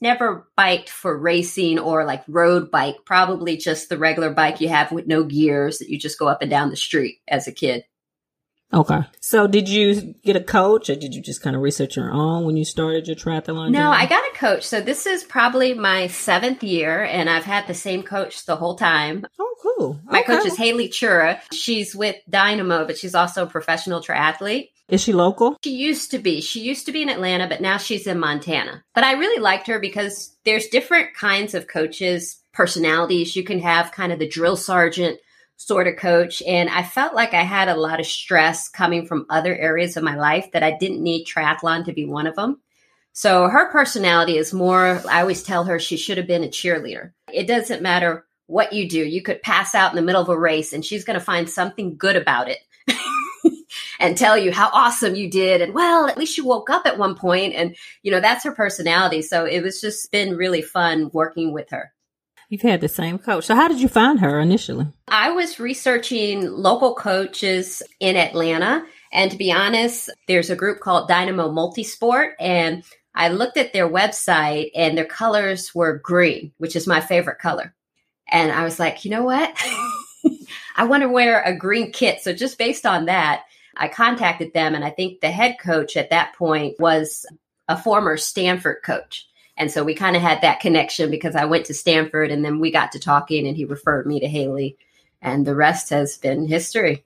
[0.00, 4.92] never biked for racing or like road bike, probably just the regular bike you have
[4.92, 7.84] with no gears that you just go up and down the street as a kid.
[8.72, 9.00] Okay.
[9.20, 12.44] So did you get a coach or did you just kind of research your own
[12.44, 13.70] when you started your triathlon?
[13.70, 14.62] No, I got a coach.
[14.64, 18.76] So this is probably my seventh year and I've had the same coach the whole
[18.76, 19.26] time.
[19.38, 20.00] Oh, cool.
[20.04, 20.36] My okay.
[20.36, 21.40] coach is Haley Chura.
[21.52, 24.68] She's with Dynamo, but she's also a professional triathlete.
[24.88, 25.56] Is she local?
[25.62, 26.40] She used to be.
[26.40, 28.82] She used to be in Atlanta, but now she's in Montana.
[28.92, 33.36] But I really liked her because there's different kinds of coaches, personalities.
[33.36, 35.20] You can have kind of the drill sergeant
[35.60, 36.42] sort of coach.
[36.46, 40.02] And I felt like I had a lot of stress coming from other areas of
[40.02, 42.60] my life that I didn't need triathlon to be one of them.
[43.12, 47.12] So her personality is more, I always tell her she should have been a cheerleader.
[47.30, 49.04] It doesn't matter what you do.
[49.04, 51.48] You could pass out in the middle of a race and she's going to find
[51.48, 52.60] something good about it
[54.00, 55.60] and tell you how awesome you did.
[55.60, 57.18] And well, at least you woke up at one.
[57.52, 59.20] And, you know, that's her personality.
[59.20, 61.92] So it was just been really fun working with her.
[62.50, 63.46] You've had the same coach.
[63.46, 64.88] So how did you find her initially?
[65.06, 68.84] I was researching local coaches in Atlanta.
[69.12, 72.32] And to be honest, there's a group called Dynamo Multisport.
[72.40, 72.82] And
[73.14, 77.72] I looked at their website and their colors were green, which is my favorite color.
[78.28, 79.56] And I was like, you know what?
[80.76, 82.20] I want to wear a green kit.
[82.20, 83.44] So just based on that,
[83.76, 84.74] I contacted them.
[84.74, 87.26] And I think the head coach at that point was
[87.68, 89.28] a former Stanford coach.
[89.60, 92.60] And so we kind of had that connection because I went to Stanford and then
[92.60, 94.78] we got to talking and he referred me to Haley.
[95.20, 97.04] And the rest has been history.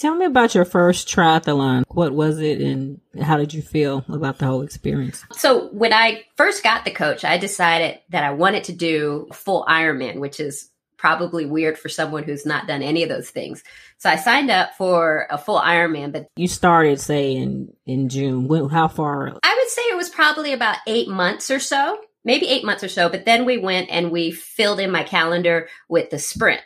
[0.00, 1.84] Tell me about your first triathlon.
[1.88, 5.22] What was it and how did you feel about the whole experience?
[5.32, 9.66] So, when I first got the coach, I decided that I wanted to do full
[9.68, 10.70] Ironman, which is
[11.02, 13.64] probably weird for someone who's not done any of those things.
[13.98, 18.46] So I signed up for a full Ironman, but you started say in in June.
[18.46, 19.36] When, how far?
[19.62, 22.00] Would say it was probably about 8 months or so.
[22.24, 25.68] Maybe 8 months or so, but then we went and we filled in my calendar
[25.88, 26.62] with the sprint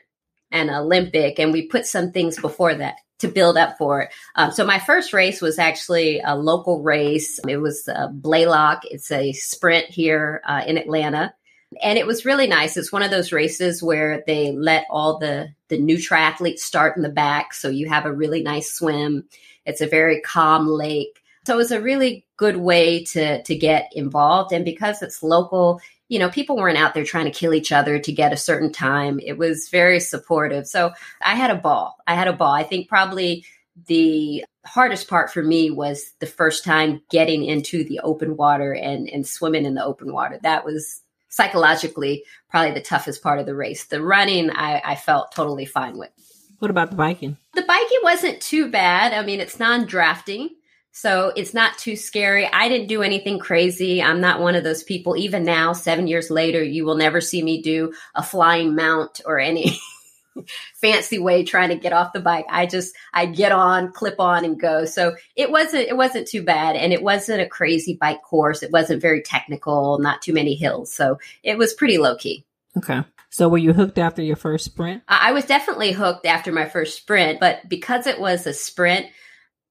[0.50, 4.14] and Olympic and we put some things before that to build up for it.
[4.35, 7.38] Um, so my first race was actually a local race.
[7.46, 8.87] It was uh, Blaylock.
[8.87, 11.35] It's a sprint here uh, in Atlanta
[11.82, 12.78] and it was really nice.
[12.78, 17.02] It's one of those races where they let all the the new triathletes start in
[17.02, 19.24] the back, so you have a really nice swim.
[19.66, 23.90] It's a very calm lake, so it was a really good way to to get
[23.94, 24.52] involved.
[24.52, 28.00] And because it's local, you know, people weren't out there trying to kill each other
[28.00, 29.20] to get a certain time.
[29.20, 30.66] It was very supportive.
[30.66, 31.96] So I had a ball.
[32.06, 32.52] I had a ball.
[32.52, 33.44] I think probably
[33.87, 39.09] the hardest part for me was the first time getting into the open water and
[39.09, 40.40] and swimming in the open water.
[40.42, 43.85] That was psychologically probably the toughest part of the race.
[43.85, 46.11] The running, I, I felt totally fine with.
[46.59, 47.37] What about the biking?
[47.54, 49.12] The biking wasn't too bad.
[49.12, 50.50] I mean, it's non drafting.
[50.96, 52.46] So it's not too scary.
[52.50, 54.02] I didn't do anything crazy.
[54.02, 55.14] I'm not one of those people.
[55.14, 59.38] Even now, seven years later, you will never see me do a flying mount or
[59.38, 59.78] any
[60.74, 62.46] fancy way trying to get off the bike.
[62.48, 64.87] I just I get on, clip on and go.
[64.87, 68.62] So it wasn't it wasn't too bad and it wasn't a crazy bike course.
[68.62, 70.90] It wasn't very technical, not too many hills.
[70.90, 72.46] So it was pretty low key.
[72.74, 73.02] Okay.
[73.28, 75.02] So were you hooked after your first sprint?
[75.09, 79.09] I was definitely hooked after my first sprint, but because it was a sprint,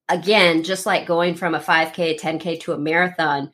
[0.10, 3.52] again, just like going from a 5K, 10K to a marathon,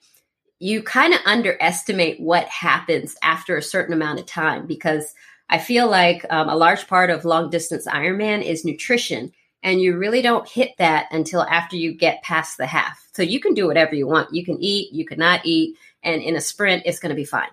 [0.60, 5.14] you kind of underestimate what happens after a certain amount of time because
[5.50, 9.32] I feel like um, a large part of long distance Ironman is nutrition.
[9.64, 13.08] And you really don't hit that until after you get past the half.
[13.14, 14.34] So you can do whatever you want.
[14.34, 15.78] You can eat, you cannot eat.
[16.04, 17.50] And in a sprint, it's going to be fine.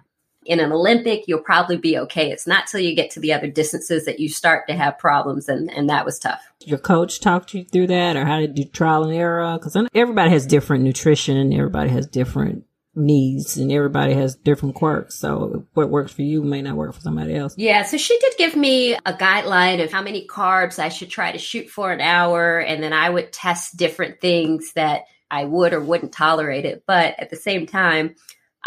[0.48, 2.32] In an Olympic, you'll probably be okay.
[2.32, 5.48] It's not till you get to the other distances that you start to have problems.
[5.48, 6.40] And, and that was tough.
[6.64, 9.56] Your coach talked you through that, or how did you trial and error?
[9.58, 12.64] Because everybody has different nutrition, everybody has different
[12.98, 15.14] needs and everybody has different quirks.
[15.14, 17.54] So what works for you may not work for somebody else.
[17.56, 17.82] Yeah.
[17.82, 21.38] So she did give me a guideline of how many carbs I should try to
[21.38, 22.58] shoot for an hour.
[22.58, 26.84] And then I would test different things that I would or wouldn't tolerate it.
[26.86, 28.16] But at the same time,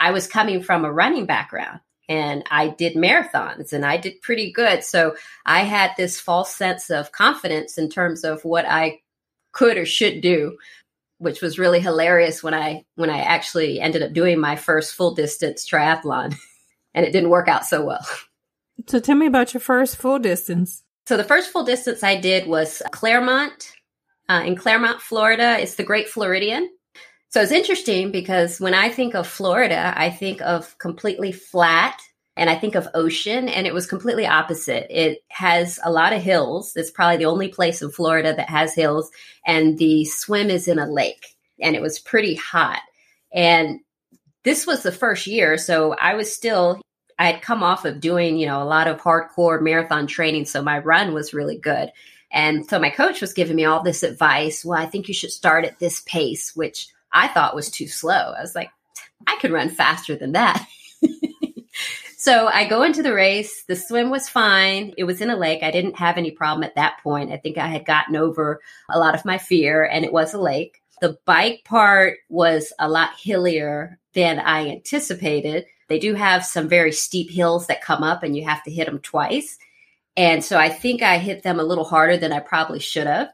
[0.01, 4.51] I was coming from a running background and I did marathons and I did pretty
[4.51, 4.83] good.
[4.83, 8.99] So I had this false sense of confidence in terms of what I
[9.53, 10.57] could or should do
[11.21, 15.13] which was really hilarious when I when I actually ended up doing my first full
[15.13, 16.35] distance triathlon,
[16.95, 18.05] and it didn't work out so well.
[18.87, 20.81] So tell me about your first full distance.
[21.07, 23.73] So the first full distance I did was Clermont
[24.27, 25.59] uh, in Clermont, Florida.
[25.59, 26.67] It's the Great Floridian.
[27.32, 32.02] So it's interesting because when I think of Florida, I think of completely flat
[32.36, 34.88] and I think of ocean, and it was completely opposite.
[34.89, 36.74] It has a lot of hills.
[36.76, 39.12] It's probably the only place in Florida that has hills,
[39.46, 42.82] and the swim is in a lake, and it was pretty hot.
[43.34, 43.80] And
[44.44, 46.82] this was the first year, so I was still.
[47.20, 50.62] I had come off of doing, you know, a lot of hardcore marathon training, so
[50.62, 51.91] my run was really good.
[52.32, 54.65] And so my coach was giving me all this advice.
[54.65, 58.34] Well, I think you should start at this pace, which I thought was too slow.
[58.38, 58.69] I was like,
[59.28, 60.65] I could run faster than that.
[62.21, 63.63] So I go into the race.
[63.63, 64.93] The swim was fine.
[64.95, 65.63] It was in a lake.
[65.63, 67.32] I didn't have any problem at that point.
[67.32, 70.39] I think I had gotten over a lot of my fear, and it was a
[70.39, 70.84] lake.
[71.02, 75.65] The bike part was a lot hillier than I anticipated.
[75.89, 78.86] They do have some very steep hills that come up, and you have to hit
[78.86, 79.58] them twice.
[80.15, 83.32] And so I think I hit them a little harder than I probably should have.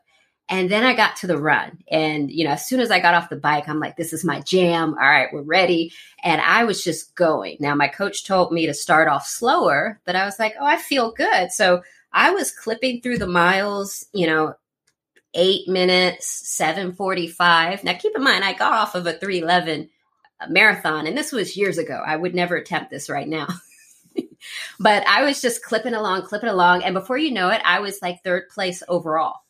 [0.50, 1.78] And then I got to the run.
[1.92, 4.24] And, you know, as soon as I got off the bike, I'm like, this is
[4.24, 4.94] my jam.
[4.94, 5.92] All right, we're ready.
[6.24, 7.58] And I was just going.
[7.60, 10.78] Now, my coach told me to start off slower, but I was like, oh, I
[10.78, 11.52] feel good.
[11.52, 11.84] So
[12.14, 14.56] I was clipping through the miles, you know,
[15.34, 17.84] eight minutes, 745.
[17.84, 19.90] Now, keep in mind, I got off of a 311
[20.40, 22.02] uh, marathon, and this was years ago.
[22.06, 23.48] I would never attempt this right now.
[24.80, 26.84] but I was just clipping along, clipping along.
[26.84, 29.42] And before you know it, I was like third place overall.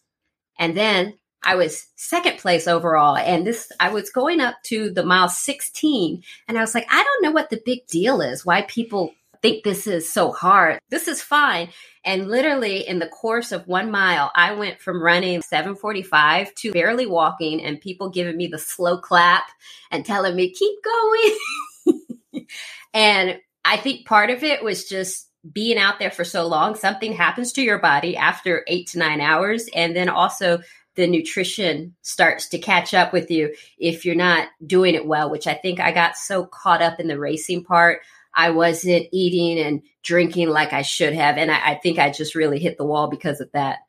[0.58, 3.16] And then I was second place overall.
[3.16, 6.24] And this, I was going up to the mile 16.
[6.48, 9.64] And I was like, I don't know what the big deal is, why people think
[9.64, 10.80] this is so hard.
[10.90, 11.70] This is fine.
[12.04, 17.06] And literally in the course of one mile, I went from running 745 to barely
[17.06, 19.44] walking and people giving me the slow clap
[19.92, 22.46] and telling me, keep going.
[22.94, 27.14] and I think part of it was just being out there for so long, something
[27.14, 29.70] happens to your body after eight to nine hours.
[29.74, 30.60] And then also
[30.96, 35.48] the nutrition starts to catch up with you if you're not doing it well, which
[35.48, 38.02] I think I got so caught up in the racing part.
[38.34, 41.38] I wasn't eating and drinking like I should have.
[41.38, 43.80] And I, I think I just really hit the wall because of that.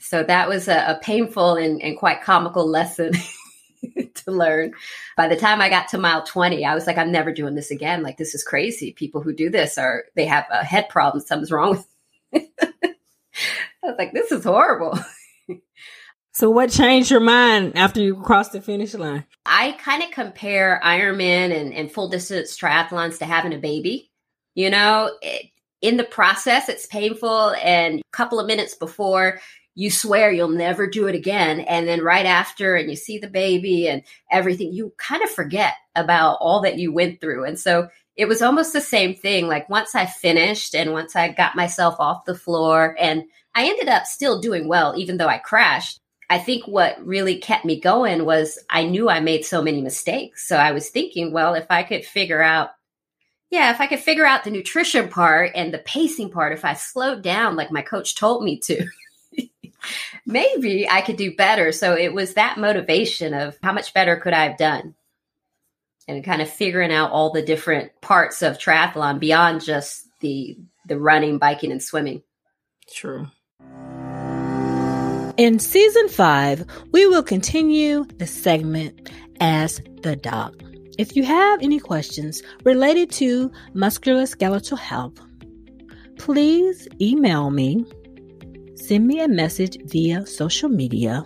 [0.00, 3.12] So that was a, a painful and, and quite comical lesson
[4.14, 4.72] to learn.
[5.16, 7.70] By the time I got to mile 20, I was like, I'm never doing this
[7.70, 8.02] again.
[8.02, 8.92] Like, this is crazy.
[8.92, 11.24] People who do this are, they have a head problem.
[11.24, 11.86] Something's wrong with
[13.82, 14.98] I was like, this is horrible.
[16.32, 19.24] so, what changed your mind after you crossed the finish line?
[19.46, 24.10] I kind of compare Ironman and, and full distance triathlons to having a baby.
[24.54, 27.54] You know, it, in the process, it's painful.
[27.62, 29.40] And a couple of minutes before,
[29.78, 31.60] you swear you'll never do it again.
[31.60, 35.74] And then right after, and you see the baby and everything, you kind of forget
[35.94, 37.44] about all that you went through.
[37.44, 39.46] And so it was almost the same thing.
[39.46, 43.22] Like once I finished and once I got myself off the floor, and
[43.54, 46.00] I ended up still doing well, even though I crashed.
[46.28, 50.48] I think what really kept me going was I knew I made so many mistakes.
[50.48, 52.70] So I was thinking, well, if I could figure out
[53.50, 56.74] yeah, if I could figure out the nutrition part and the pacing part, if I
[56.74, 58.84] slowed down like my coach told me to,
[60.26, 61.72] maybe I could do better.
[61.72, 64.94] So it was that motivation of how much better could I have done?
[66.06, 70.98] And kind of figuring out all the different parts of triathlon beyond just the the
[70.98, 72.22] running, biking, and swimming.
[72.90, 73.28] True.
[75.36, 79.10] In season five, we will continue the segment
[79.40, 80.54] as the doc.
[80.98, 85.20] If you have any questions related to musculoskeletal health,
[86.18, 87.86] please email me
[88.78, 91.24] send me a message via social media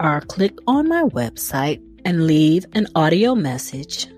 [0.00, 4.08] or click on my website and leave an audio message.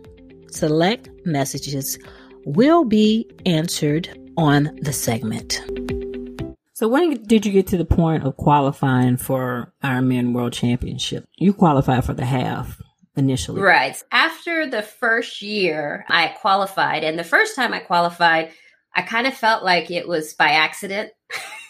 [0.50, 1.98] Select messages
[2.44, 5.60] will be answered on the segment.
[6.74, 11.24] So when did you get to the point of qualifying for Ironman World Championship?
[11.36, 12.80] You qualified for the half
[13.16, 13.62] initially.
[13.62, 14.00] Right.
[14.12, 17.02] After the first year, I qualified.
[17.02, 18.52] And the first time I qualified,
[18.94, 21.10] I kind of felt like it was by accident.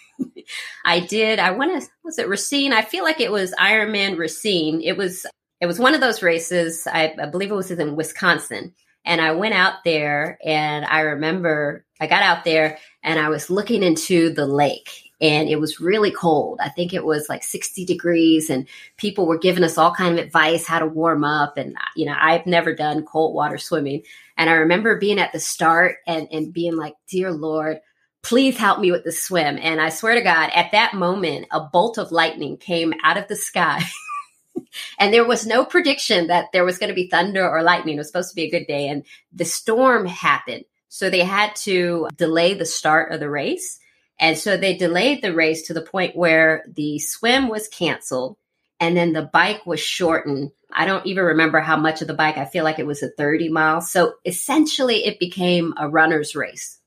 [0.85, 2.73] I did, I want to, was it Racine?
[2.73, 4.81] I feel like it was Ironman Racine.
[4.83, 5.27] It was,
[5.61, 6.87] it was one of those races.
[6.87, 8.75] I, I believe it was in Wisconsin.
[9.05, 13.49] And I went out there and I remember I got out there and I was
[13.49, 16.59] looking into the lake and it was really cold.
[16.61, 20.25] I think it was like 60 degrees and people were giving us all kind of
[20.25, 21.57] advice how to warm up.
[21.57, 24.03] And, you know, I've never done cold water swimming.
[24.37, 27.79] And I remember being at the start and, and being like, dear Lord,
[28.27, 29.57] please help me with the swim.
[29.63, 33.29] And I swear to God, at that moment, a bolt of lightning came out of
[33.29, 33.83] the sky.
[34.99, 37.95] and there was no prediction that there was going to be thunder or lightning.
[37.95, 38.89] It was supposed to be a good day.
[38.89, 40.65] And the storm happened.
[40.89, 43.79] So they had to delay the start of the race.
[44.19, 48.39] And so they delayed the race to the point where the swim was canceled
[48.81, 50.51] and then the bike was shortened.
[50.73, 52.39] I don't even remember how much of the bike.
[52.39, 53.89] I feel like it was a 30 miles.
[53.91, 56.81] So essentially it became a runner's race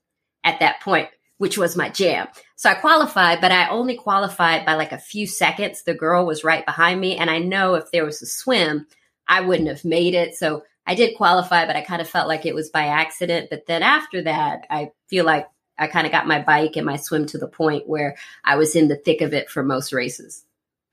[0.44, 1.08] at that point,
[1.40, 2.28] which was my jam.
[2.56, 5.82] So I qualified, but I only qualified by like a few seconds.
[5.82, 7.16] The girl was right behind me.
[7.16, 8.86] And I know if there was a swim,
[9.26, 10.34] I wouldn't have made it.
[10.34, 13.48] So I did qualify, but I kind of felt like it was by accident.
[13.48, 15.48] But then after that, I feel like
[15.78, 18.76] I kind of got my bike and my swim to the point where I was
[18.76, 20.44] in the thick of it for most races.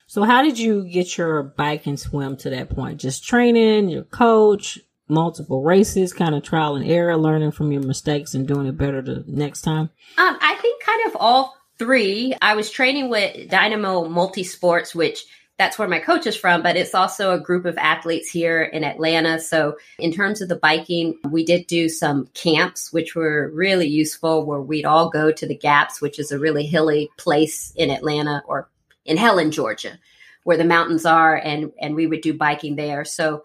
[0.05, 3.01] So how did you get your bike and swim to that point?
[3.01, 8.33] Just training, your coach, multiple races, kind of trial and error, learning from your mistakes
[8.33, 9.89] and doing it better the next time?
[10.17, 12.35] Um, I think kind of all three.
[12.41, 15.25] I was training with Dynamo Multisports, which
[15.57, 18.83] that's where my coach is from, but it's also a group of athletes here in
[18.83, 19.39] Atlanta.
[19.39, 24.45] So, in terms of the biking, we did do some camps, which were really useful,
[24.45, 28.43] where we'd all go to the Gaps, which is a really hilly place in Atlanta
[28.47, 28.69] or
[29.03, 29.97] in Helen, Georgia,
[30.43, 33.03] where the mountains are, and, and we would do biking there.
[33.03, 33.43] So,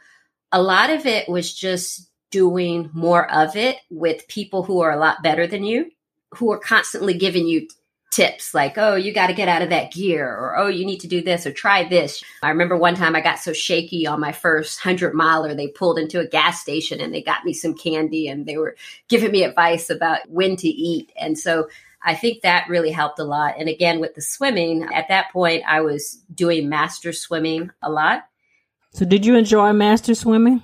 [0.52, 4.98] a lot of it was just doing more of it with people who are a
[4.98, 5.90] lot better than you,
[6.34, 7.68] who are constantly giving you
[8.10, 11.00] tips like, oh, you got to get out of that gear, or oh, you need
[11.00, 12.22] to do this, or try this.
[12.42, 15.98] I remember one time I got so shaky on my first 100 miler, they pulled
[15.98, 18.76] into a gas station and they got me some candy and they were
[19.08, 21.10] giving me advice about when to eat.
[21.18, 21.68] And so
[22.02, 23.54] I think that really helped a lot.
[23.58, 28.24] And again, with the swimming, at that point, I was doing master swimming a lot.
[28.92, 30.62] So, did you enjoy master swimming?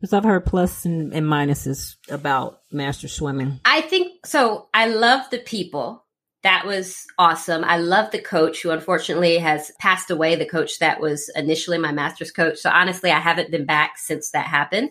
[0.00, 3.60] Because I've heard plus and, and minuses about master swimming.
[3.64, 4.68] I think so.
[4.74, 6.04] I love the people
[6.44, 7.64] that was awesome.
[7.64, 11.90] I love the coach who unfortunately has passed away, the coach that was initially my
[11.90, 12.58] master's coach.
[12.58, 14.90] So honestly, I haven't been back since that happened.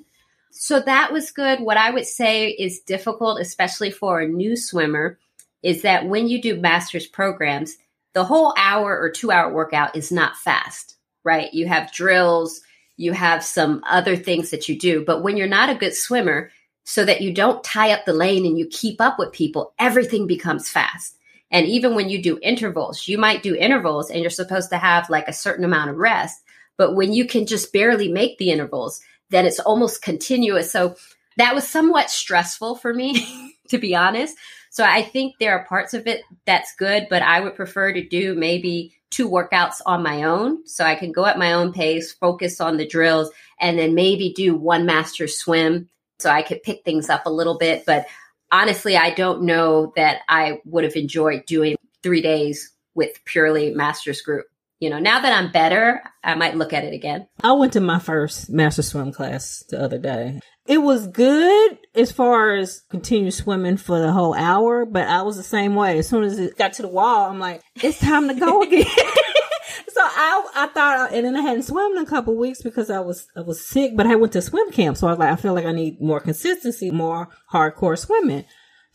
[0.51, 1.61] So that was good.
[1.61, 5.19] What I would say is difficult, especially for a new swimmer,
[5.61, 7.75] is that when you do master's programs,
[8.13, 11.53] the whole hour or two hour workout is not fast, right?
[11.53, 12.61] You have drills,
[12.97, 15.03] you have some other things that you do.
[15.05, 16.51] But when you're not a good swimmer,
[16.83, 20.27] so that you don't tie up the lane and you keep up with people, everything
[20.27, 21.17] becomes fast.
[21.49, 25.09] And even when you do intervals, you might do intervals and you're supposed to have
[25.09, 26.41] like a certain amount of rest.
[26.77, 30.71] But when you can just barely make the intervals, then it's almost continuous.
[30.71, 30.95] So
[31.37, 34.35] that was somewhat stressful for me, to be honest.
[34.71, 38.03] So I think there are parts of it that's good, but I would prefer to
[38.03, 40.65] do maybe two workouts on my own.
[40.67, 44.33] So I can go at my own pace, focus on the drills, and then maybe
[44.33, 47.85] do one master swim so I could pick things up a little bit.
[47.85, 48.07] But
[48.51, 54.21] honestly, I don't know that I would have enjoyed doing three days with purely master's
[54.21, 54.45] group.
[54.83, 57.25] You know, now that I'm better, I might look at it again.
[57.41, 60.41] I went to my first master swim class the other day.
[60.65, 65.37] It was good as far as continue swimming for the whole hour, but I was
[65.37, 65.99] the same way.
[65.99, 68.83] As soon as it got to the wall, I'm like, it's time to go again.
[68.85, 72.99] so I, I thought, and then I hadn't swum in a couple weeks because I
[72.99, 74.97] was, I was sick, but I went to swim camp.
[74.97, 78.43] So I was like, I feel like I need more consistency, more hardcore swimming.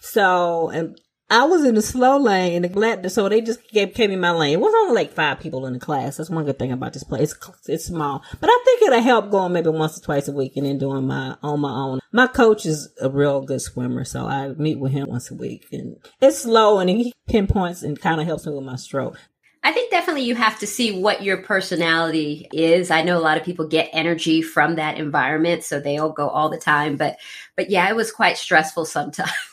[0.00, 3.94] So, and I was in the slow lane and the glad, so they just gave,
[3.94, 4.54] gave my lane.
[4.54, 6.16] It was only like five people in the class.
[6.16, 7.34] That's one good thing about this place.
[7.34, 10.56] It's, it's small, but I think it'll help going maybe once or twice a week
[10.56, 12.00] and then doing my, on my own.
[12.12, 14.04] My coach is a real good swimmer.
[14.04, 18.00] So I meet with him once a week and it's slow and he pinpoints and
[18.00, 19.18] kind of helps me with my stroke.
[19.62, 22.90] I think definitely you have to see what your personality is.
[22.90, 26.48] I know a lot of people get energy from that environment, so they'll go all
[26.48, 26.96] the time.
[26.96, 27.18] But,
[27.56, 29.30] but yeah, it was quite stressful sometimes.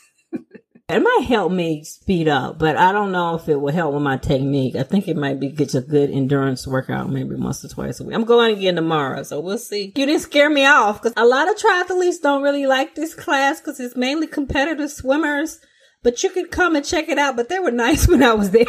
[0.87, 4.03] It might help me speed up, but I don't know if it will help with
[4.03, 4.75] my technique.
[4.75, 8.03] I think it might be just a good endurance workout, maybe once or twice a
[8.03, 8.13] week.
[8.15, 9.85] I'm going again tomorrow, so we'll see.
[9.95, 13.59] You didn't scare me off because a lot of triathletes don't really like this class
[13.59, 15.59] because it's mainly competitive swimmers.
[16.03, 17.35] But you could come and check it out.
[17.35, 18.65] But they were nice when I was there.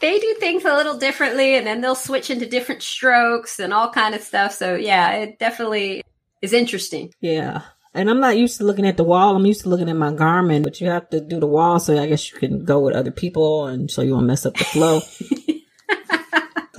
[0.00, 3.88] they do things a little differently and then they'll switch into different strokes and all
[3.88, 6.02] kind of stuff so yeah it definitely
[6.42, 7.62] is interesting yeah
[7.94, 9.36] and I'm not used to looking at the wall.
[9.36, 11.78] I'm used to looking at my Garmin, but you have to do the wall.
[11.78, 14.56] So I guess you can go with other people and so you won't mess up
[14.56, 15.00] the flow.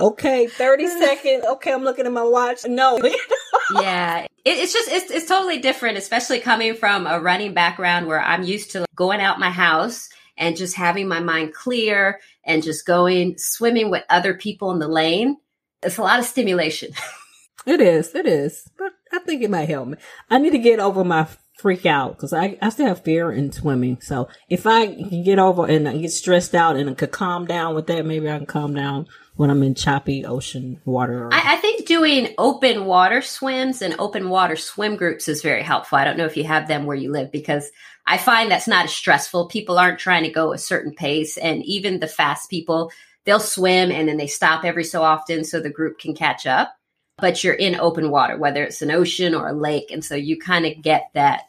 [0.00, 1.44] okay, 30 seconds.
[1.44, 2.64] Okay, I'm looking at my watch.
[2.66, 3.00] No.
[3.74, 4.26] yeah.
[4.44, 8.42] It, it's just, it's, it's totally different, especially coming from a running background where I'm
[8.42, 13.38] used to going out my house and just having my mind clear and just going
[13.38, 15.36] swimming with other people in the lane.
[15.82, 16.92] It's a lot of stimulation.
[17.66, 18.14] it is.
[18.16, 18.68] It is.
[18.76, 19.96] But I think it might help me.
[20.28, 23.52] I need to get over my freak out because I, I still have fear in
[23.52, 24.00] swimming.
[24.00, 27.46] So if I can get over and I get stressed out and I could calm
[27.46, 29.06] down with that, maybe I can calm down
[29.36, 31.26] when I'm in choppy ocean water.
[31.26, 35.62] Or- I, I, think doing open water swims and open water swim groups is very
[35.62, 35.96] helpful.
[35.96, 37.70] I don't know if you have them where you live because
[38.06, 39.46] I find that's not as stressful.
[39.46, 41.36] People aren't trying to go a certain pace.
[41.36, 42.90] And even the fast people,
[43.24, 46.76] they'll swim and then they stop every so often so the group can catch up
[47.18, 49.90] but you're in open water, whether it's an ocean or a lake.
[49.90, 51.42] And so you kind of get that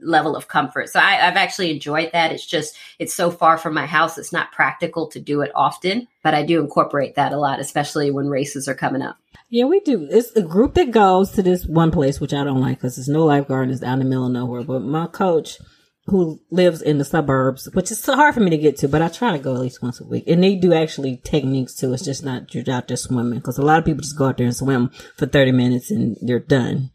[0.00, 0.88] level of comfort.
[0.88, 2.32] So I, have actually enjoyed that.
[2.32, 4.18] It's just, it's so far from my house.
[4.18, 8.10] It's not practical to do it often, but I do incorporate that a lot, especially
[8.10, 9.16] when races are coming up.
[9.48, 10.08] Yeah, we do.
[10.10, 13.08] It's a group that goes to this one place, which I don't like because there's
[13.08, 14.62] no lifeguard and it's out in the middle of nowhere.
[14.62, 15.58] But my coach,
[16.06, 19.02] who lives in the suburbs, which is so hard for me to get to, but
[19.02, 20.24] I try to go at least once a week.
[20.26, 21.92] And they do actually techniques too.
[21.92, 24.36] It's just not you're out there swimming because a lot of people just go out
[24.36, 26.90] there and swim for 30 minutes and they're done.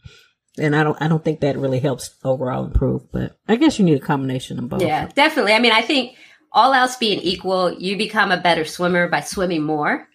[0.60, 3.86] And I don't, I don't think that really helps overall improve, but I guess you
[3.86, 4.82] need a combination of both.
[4.82, 5.54] Yeah, definitely.
[5.54, 6.18] I mean, I think
[6.52, 10.08] all else being equal, you become a better swimmer by swimming more.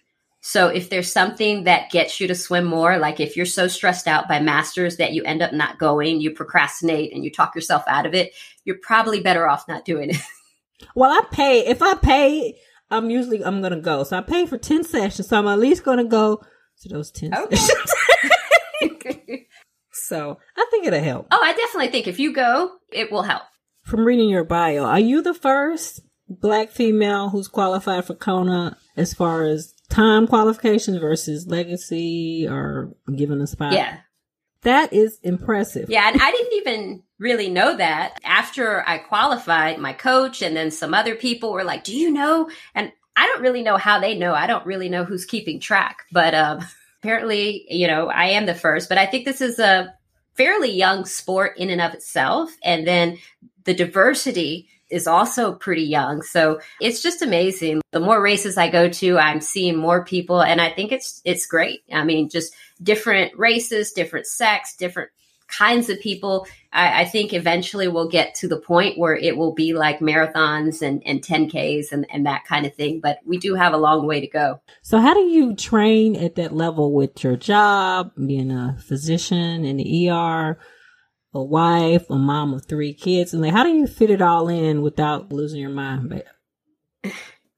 [0.45, 4.09] So if there's something that gets you to swim more, like if you're so stressed
[4.09, 7.81] out by masters that you end up not going, you procrastinate and you talk yourself
[7.87, 8.33] out of it,
[8.65, 10.17] you're probably better off not doing it.
[10.95, 11.65] well, I pay.
[11.65, 12.55] If I pay,
[12.91, 14.03] I'm usually I'm gonna go.
[14.03, 15.29] So I pay for ten sessions.
[15.29, 16.41] So I'm at least gonna go
[16.81, 17.55] to those ten okay.
[17.55, 17.93] sessions.
[19.93, 21.27] so I think it'll help.
[21.31, 23.43] Oh, I definitely think if you go, it will help.
[23.83, 29.13] From reading your bio, are you the first black female who's qualified for Kona as
[29.13, 33.73] far as time qualifications versus legacy or given a spot.
[33.73, 33.99] Yeah.
[34.63, 35.89] That is impressive.
[35.89, 38.19] Yeah, and I didn't even really know that.
[38.23, 42.49] After I qualified, my coach and then some other people were like, "Do you know?"
[42.73, 44.33] And I don't really know how they know.
[44.33, 46.65] I don't really know who's keeping track, but um,
[47.03, 48.87] apparently, you know, I am the first.
[48.87, 49.93] But I think this is a
[50.35, 53.17] fairly young sport in and of itself, and then
[53.65, 56.21] the diversity is also pretty young.
[56.21, 57.81] So it's just amazing.
[57.91, 61.47] The more races I go to, I'm seeing more people and I think it's it's
[61.47, 61.81] great.
[61.91, 65.09] I mean, just different races, different sex, different
[65.47, 66.47] kinds of people.
[66.71, 70.81] I, I, think eventually we'll get to the point where it will be like marathons
[70.81, 73.01] and, and 10Ks and, and that kind of thing.
[73.01, 74.61] But we do have a long way to go.
[74.81, 79.77] So how do you train at that level with your job, being a physician in
[79.77, 80.57] the ER?
[81.33, 84.47] A wife, a mom of three kids, and like, how do you fit it all
[84.49, 86.09] in without losing your mind?
[86.09, 86.27] But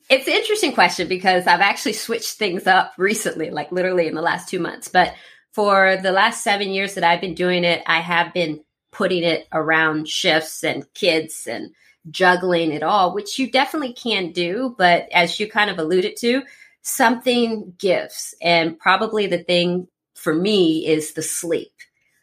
[0.10, 4.22] It's an interesting question because I've actually switched things up recently, like literally in the
[4.22, 4.88] last two months.
[4.88, 5.16] But
[5.54, 9.48] for the last seven years that I've been doing it, I have been putting it
[9.52, 11.72] around shifts and kids and
[12.12, 14.76] juggling it all, which you definitely can do.
[14.78, 16.44] But as you kind of alluded to,
[16.84, 18.36] something gives.
[18.42, 21.72] And probably the thing for me is the sleep.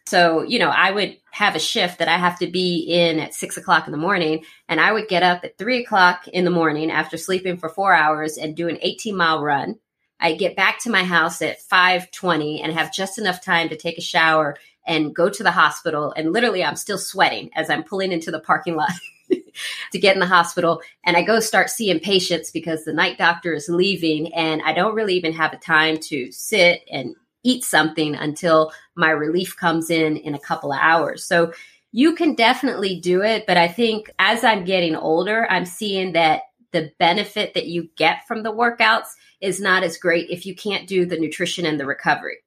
[0.07, 3.33] So, you know, I would have a shift that I have to be in at
[3.33, 6.51] six o'clock in the morning, and I would get up at three o'clock in the
[6.51, 9.77] morning after sleeping for four hours and do an 18 mile run.
[10.21, 13.97] I get back to my house at 5:20 and have just enough time to take
[13.97, 16.13] a shower and go to the hospital.
[16.15, 18.93] And literally, I'm still sweating as I'm pulling into the parking lot.
[19.93, 23.53] to get in the hospital and I go start seeing patients because the night doctor
[23.53, 27.15] is leaving and I don't really even have a time to sit and
[27.45, 31.25] eat something until my relief comes in in a couple of hours.
[31.25, 31.53] So
[31.93, 33.45] you can definitely do it.
[33.47, 38.27] But I think as I'm getting older, I'm seeing that the benefit that you get
[38.27, 39.09] from the workouts
[39.41, 42.39] is not as great if you can't do the nutrition and the recovery.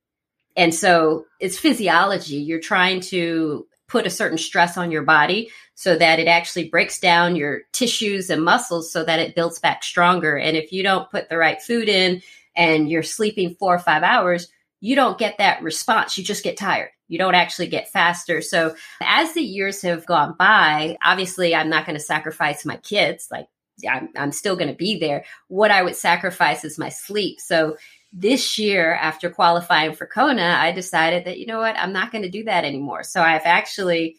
[0.55, 2.37] And so it's physiology.
[2.37, 6.99] You're trying to put a certain stress on your body so that it actually breaks
[6.99, 10.37] down your tissues and muscles so that it builds back stronger.
[10.37, 12.21] And if you don't put the right food in
[12.55, 14.47] and you're sleeping four or five hours,
[14.86, 16.15] you don't get that response.
[16.15, 16.91] You just get tired.
[17.07, 18.39] You don't actually get faster.
[18.43, 23.27] So as the years have gone by, obviously I'm not going to sacrifice my kids.
[23.31, 23.47] Like
[23.89, 25.25] I'm, I'm still going to be there.
[25.47, 27.41] What I would sacrifice is my sleep.
[27.41, 27.77] So
[28.13, 32.21] this year, after qualifying for Kona, I decided that, you know what, I'm not going
[32.23, 33.01] to do that anymore.
[33.01, 34.17] So I've actually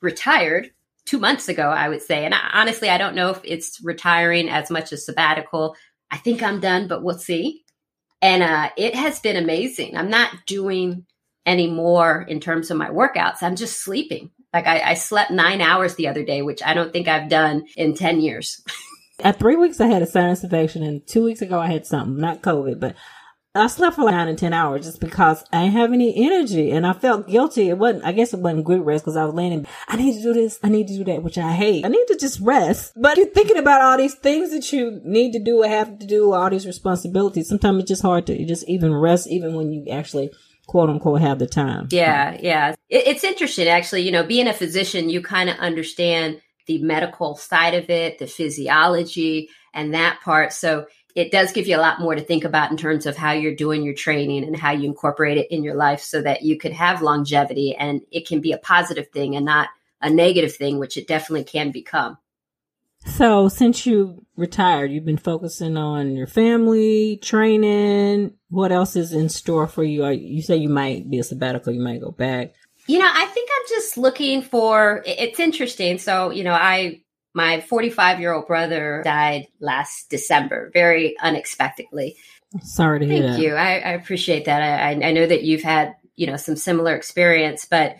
[0.00, 0.70] retired
[1.06, 2.24] two months ago, I would say.
[2.24, 5.74] And I, honestly, I don't know if it's retiring as much as sabbatical.
[6.08, 7.63] I think I'm done, but we'll see.
[8.24, 9.98] And uh, it has been amazing.
[9.98, 11.04] I'm not doing
[11.44, 13.42] any more in terms of my workouts.
[13.42, 14.30] I'm just sleeping.
[14.50, 17.66] Like I, I slept nine hours the other day, which I don't think I've done
[17.76, 18.64] in 10 years.
[19.20, 22.16] At three weeks, I had a sinus infection, and two weeks ago, I had something,
[22.16, 22.96] not COVID, but
[23.56, 26.72] I slept for like nine and 10 hours just because I didn't have any energy
[26.72, 27.68] and I felt guilty.
[27.68, 30.22] It wasn't, I guess it wasn't good rest because I was laying I need to
[30.22, 30.58] do this.
[30.64, 31.84] I need to do that, which I hate.
[31.84, 32.94] I need to just rest.
[32.96, 36.06] But you're thinking about all these things that you need to do or have to
[36.06, 37.48] do, all these responsibilities.
[37.48, 40.32] Sometimes it's just hard to just even rest, even when you actually
[40.66, 41.86] quote unquote have the time.
[41.92, 42.36] Yeah.
[42.40, 42.74] Yeah.
[42.88, 47.36] It, it's interesting actually, you know, being a physician, you kind of understand the medical
[47.36, 50.52] side of it, the physiology and that part.
[50.52, 53.32] So it does give you a lot more to think about in terms of how
[53.32, 56.58] you're doing your training and how you incorporate it in your life so that you
[56.58, 59.68] could have longevity and it can be a positive thing and not
[60.00, 62.18] a negative thing, which it definitely can become.
[63.06, 68.32] So, since you retired, you've been focusing on your family, training.
[68.48, 70.06] What else is in store for you?
[70.08, 72.54] You say you might be a sabbatical, you might go back.
[72.86, 75.98] You know, I think I'm just looking for it's interesting.
[75.98, 77.02] So, you know, I
[77.34, 82.16] my 45 year old brother died last December, very unexpectedly.
[82.62, 83.42] Sorry to hear Thank that.
[83.42, 83.54] you.
[83.54, 84.62] I, I appreciate that.
[84.62, 87.96] I, I know that you've had, you know, some similar experience, but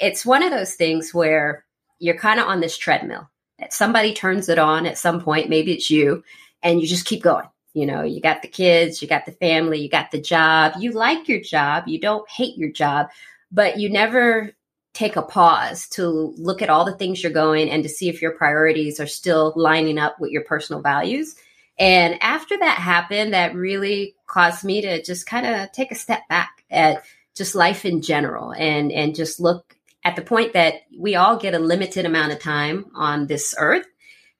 [0.00, 1.64] it's one of those things where
[1.98, 3.28] you're kind of on this treadmill.
[3.70, 6.22] Somebody turns it on at some point, maybe it's you,
[6.62, 7.46] and you just keep going.
[7.74, 10.72] You know, you got the kids, you got the family, you got the job.
[10.78, 13.08] You like your job, you don't hate your job,
[13.52, 14.52] but you never
[14.98, 18.20] take a pause to look at all the things you're going and to see if
[18.20, 21.36] your priorities are still lining up with your personal values.
[21.78, 26.26] And after that happened, that really caused me to just kind of take a step
[26.28, 27.04] back at
[27.36, 31.54] just life in general and and just look at the point that we all get
[31.54, 33.86] a limited amount of time on this earth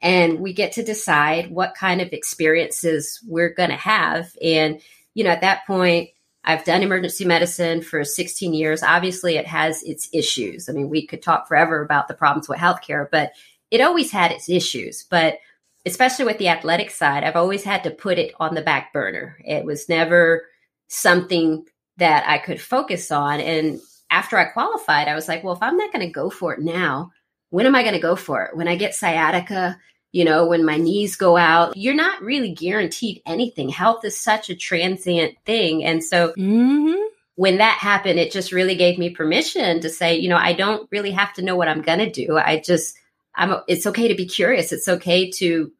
[0.03, 4.81] and we get to decide what kind of experiences we're going to have and
[5.15, 6.11] you know at that point
[6.45, 8.83] I've done emergency medicine for 16 years.
[8.83, 10.69] Obviously, it has its issues.
[10.69, 13.33] I mean, we could talk forever about the problems with healthcare, but
[13.71, 15.05] it always had its issues.
[15.11, 15.39] But
[15.85, 19.39] especially with the athletic side, I've always had to put it on the back burner.
[19.45, 20.47] It was never
[20.89, 21.67] something
[21.99, 23.41] that I could focus on.
[23.41, 23.81] And
[24.11, 26.61] after I qualified, I was like, well, if I'm not going to go for it
[26.61, 27.11] now,
[27.51, 28.57] when am I going to go for it?
[28.57, 29.79] When I get sciatica,
[30.13, 33.69] you know, when my knees go out, you're not really guaranteed anything.
[33.69, 35.85] Health is such a transient thing.
[35.85, 37.01] And so Mm-hmm.
[37.35, 40.89] when that happened, it just really gave me permission to say, you know, I don't
[40.91, 42.39] really have to know what I'm going to do.
[42.39, 42.97] I just,
[43.35, 44.73] I'm, it's okay to be curious.
[44.73, 45.71] It's okay to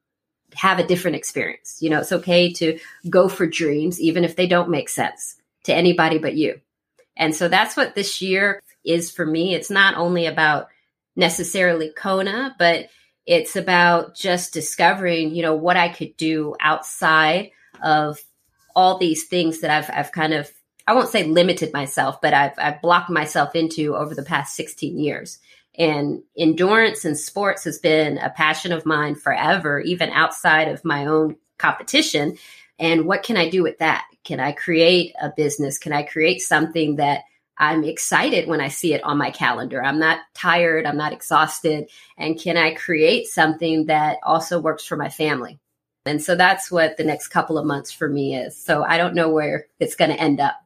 [0.55, 1.79] have a different experience.
[1.81, 2.79] You know, it's okay to
[3.11, 6.61] go for dreams, even if they don't make sense to anybody but you.
[7.17, 9.55] And so that's what this year is for me.
[9.55, 10.69] It's not only about
[11.17, 12.89] necessarily Kona, but
[13.29, 17.51] it's about just discovering, you know, what I could do outside
[17.83, 18.19] of
[18.75, 20.51] all these things that I've, I've kind of,
[20.87, 24.99] I won't say limited myself, but I've, I've blocked myself into over the past 16
[24.99, 25.41] years.
[25.79, 31.05] And endurance and sports has been a passion of mine forever, even outside of my
[31.05, 32.39] own competition.
[32.79, 34.07] And what can I do with that?
[34.25, 35.77] Can I create a business?
[35.77, 37.25] Can I create something that
[37.59, 39.83] I'm excited when I see it on my calendar.
[39.83, 41.91] I'm not tired, I'm not exhausted.
[42.17, 45.59] And can I create something that also works for my family?
[46.07, 48.57] And so that's what the next couple of months for me is.
[48.57, 50.57] So I don't know where it's going to end up.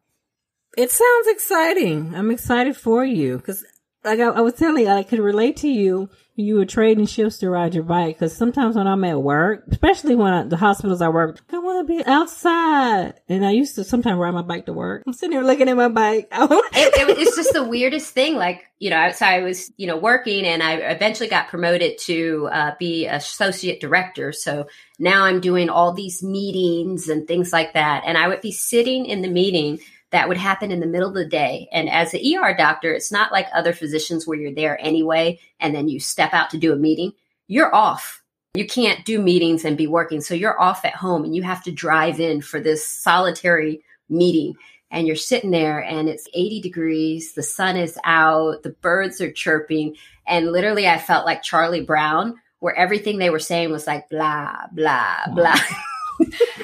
[0.76, 2.14] It sounds exciting.
[2.14, 3.64] I'm excited for you because,
[4.04, 6.10] like I, I, was telling you, I could relate to you.
[6.34, 10.16] You were trading shifts to ride your bike because sometimes when I'm at work, especially
[10.16, 13.20] when I, the hospitals I work, I want to be outside.
[13.28, 15.02] And I used to sometimes ride my bike to work.
[15.06, 16.28] I'm sitting here looking at my bike.
[16.32, 18.36] it, it, it's just the weirdest thing.
[18.36, 22.48] Like, you know, so I was, you know, working and I eventually got promoted to
[22.50, 24.32] uh, be associate director.
[24.32, 24.66] So
[24.98, 28.04] now I'm doing all these meetings and things like that.
[28.06, 29.80] And I would be sitting in the meeting
[30.12, 31.68] that would happen in the middle of the day.
[31.72, 35.74] And as an ER doctor, it's not like other physicians where you're there anyway and
[35.74, 37.12] then you step out to do a meeting.
[37.48, 38.22] You're off.
[38.54, 40.20] You can't do meetings and be working.
[40.20, 44.54] So you're off at home and you have to drive in for this solitary meeting.
[44.90, 49.32] And you're sitting there and it's 80 degrees, the sun is out, the birds are
[49.32, 49.96] chirping.
[50.26, 54.66] And literally, I felt like Charlie Brown, where everything they were saying was like blah,
[54.72, 55.56] blah, blah.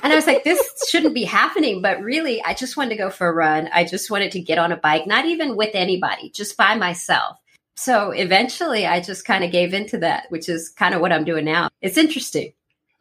[0.03, 1.83] and I was like, this shouldn't be happening.
[1.83, 3.69] But really, I just wanted to go for a run.
[3.73, 7.37] I just wanted to get on a bike, not even with anybody, just by myself.
[7.77, 11.25] So eventually, I just kind of gave into that, which is kind of what I'm
[11.25, 11.69] doing now.
[11.81, 12.53] It's interesting.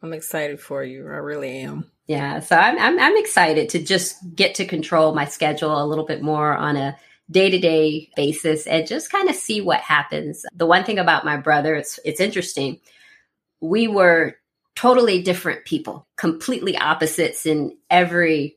[0.02, 1.06] I'm excited for you.
[1.06, 1.90] I really am.
[2.06, 6.06] Yeah, so I'm, I'm I'm excited to just get to control my schedule a little
[6.06, 6.96] bit more on a
[7.30, 10.46] day to day basis and just kind of see what happens.
[10.54, 12.80] The one thing about my brother, it's it's interesting.
[13.60, 14.36] We were
[14.78, 18.56] totally different people, completely opposites in every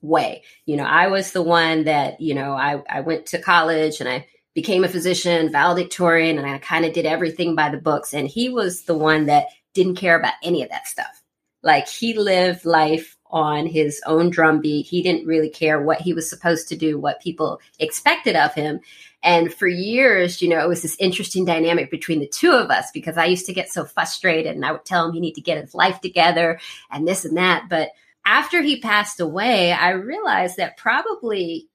[0.00, 0.42] way.
[0.66, 4.08] You know, I was the one that, you know, I, I went to college and
[4.08, 8.12] I became a physician, valedictorian, and I kind of did everything by the books.
[8.12, 11.22] And he was the one that didn't care about any of that stuff.
[11.62, 14.86] Like he lived life on his own drumbeat.
[14.86, 18.80] He didn't really care what he was supposed to do, what people expected of him.
[19.22, 22.90] And for years, you know, it was this interesting dynamic between the two of us
[22.92, 25.40] because I used to get so frustrated and I would tell him he need to
[25.40, 26.58] get his life together
[26.90, 27.68] and this and that.
[27.68, 27.90] But
[28.26, 31.68] after he passed away, I realized that probably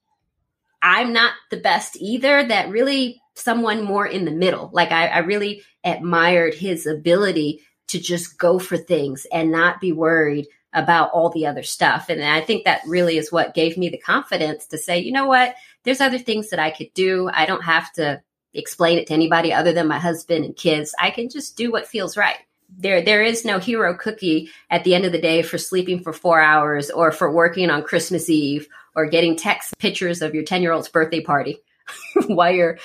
[0.81, 4.69] I'm not the best either, that really someone more in the middle.
[4.73, 9.91] Like I, I really admired his ability to just go for things and not be
[9.91, 10.47] worried
[10.77, 12.07] about all the other stuff.
[12.07, 15.25] And I think that really is what gave me the confidence to say, you know
[15.25, 17.29] what, there's other things that I could do.
[17.33, 18.21] I don't have to
[18.53, 20.93] explain it to anybody other than my husband and kids.
[20.99, 22.37] I can just do what feels right.
[22.69, 26.13] There, there is no hero cookie at the end of the day for sleeping for
[26.13, 30.61] four hours or for working on Christmas Eve or getting text pictures of your 10
[30.61, 31.57] year old's birthday party
[32.27, 32.77] while you're,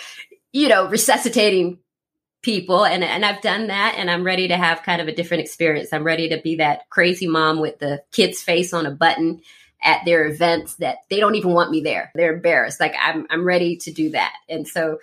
[0.53, 1.79] you know, resuscitating
[2.43, 5.43] people and and I've done that and I'm ready to have kind of a different
[5.43, 5.93] experience.
[5.93, 9.41] I'm ready to be that crazy mom with the kid's face on a button
[9.83, 12.11] at their events that they don't even want me there.
[12.15, 12.81] They're embarrassed.
[12.81, 14.35] Like I'm I'm ready to do that.
[14.49, 14.99] And so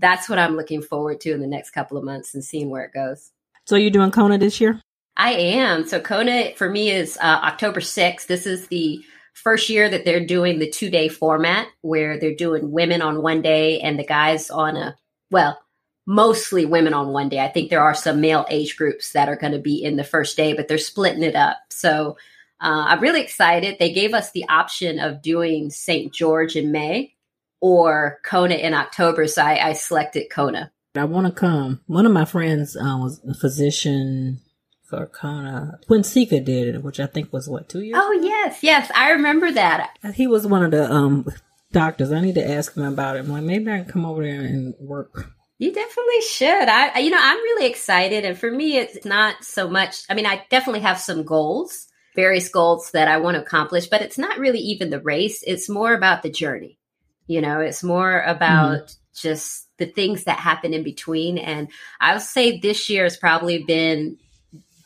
[0.00, 2.84] that's what I'm looking forward to in the next couple of months and seeing where
[2.84, 3.30] it goes.
[3.66, 4.80] So you're doing Kona this year?
[5.16, 5.86] I am.
[5.86, 8.26] So Kona for me is uh, October 6th.
[8.26, 9.02] This is the
[9.34, 13.42] first year that they're doing the two day format where they're doing women on one
[13.42, 14.96] day and the guys on a
[15.30, 15.58] well
[16.06, 17.38] mostly women on one day.
[17.38, 20.04] I think there are some male age groups that are going to be in the
[20.04, 21.58] first day, but they're splitting it up.
[21.70, 22.16] So
[22.60, 23.76] uh, I'm really excited.
[23.78, 26.12] They gave us the option of doing St.
[26.12, 27.14] George in May
[27.60, 29.26] or Kona in October.
[29.26, 30.72] So I, I selected Kona.
[30.94, 31.80] I want to come.
[31.86, 34.40] One of my friends uh, was a physician
[34.84, 37.96] for Kona when Sika did it, which I think was what two years.
[37.98, 38.26] Oh ago?
[38.26, 39.96] yes, yes, I remember that.
[40.14, 41.26] He was one of the um,
[41.72, 42.12] doctors.
[42.12, 43.20] I need to ask him about it.
[43.20, 45.32] I'm like, maybe I can come over there and work
[45.62, 46.68] you definitely should.
[46.68, 48.24] I, you know, I'm really excited.
[48.24, 51.86] And for me, it's not so much, I mean, I definitely have some goals,
[52.16, 55.44] various goals that I want to accomplish, but it's not really even the race.
[55.46, 56.80] It's more about the journey.
[57.28, 58.94] You know, it's more about mm-hmm.
[59.14, 61.38] just the things that happen in between.
[61.38, 61.68] And
[62.00, 64.18] I would say this year has probably been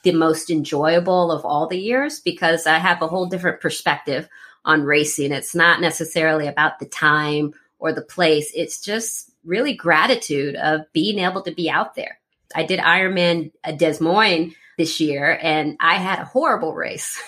[0.02, 4.28] the most enjoyable of all the years because I have a whole different perspective
[4.66, 5.32] on racing.
[5.32, 8.52] It's not necessarily about the time or the place.
[8.54, 12.18] It's just really gratitude of being able to be out there.
[12.54, 17.20] I did Ironman uh, Des Moines this year and I had a horrible race.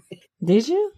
[0.44, 0.92] did you?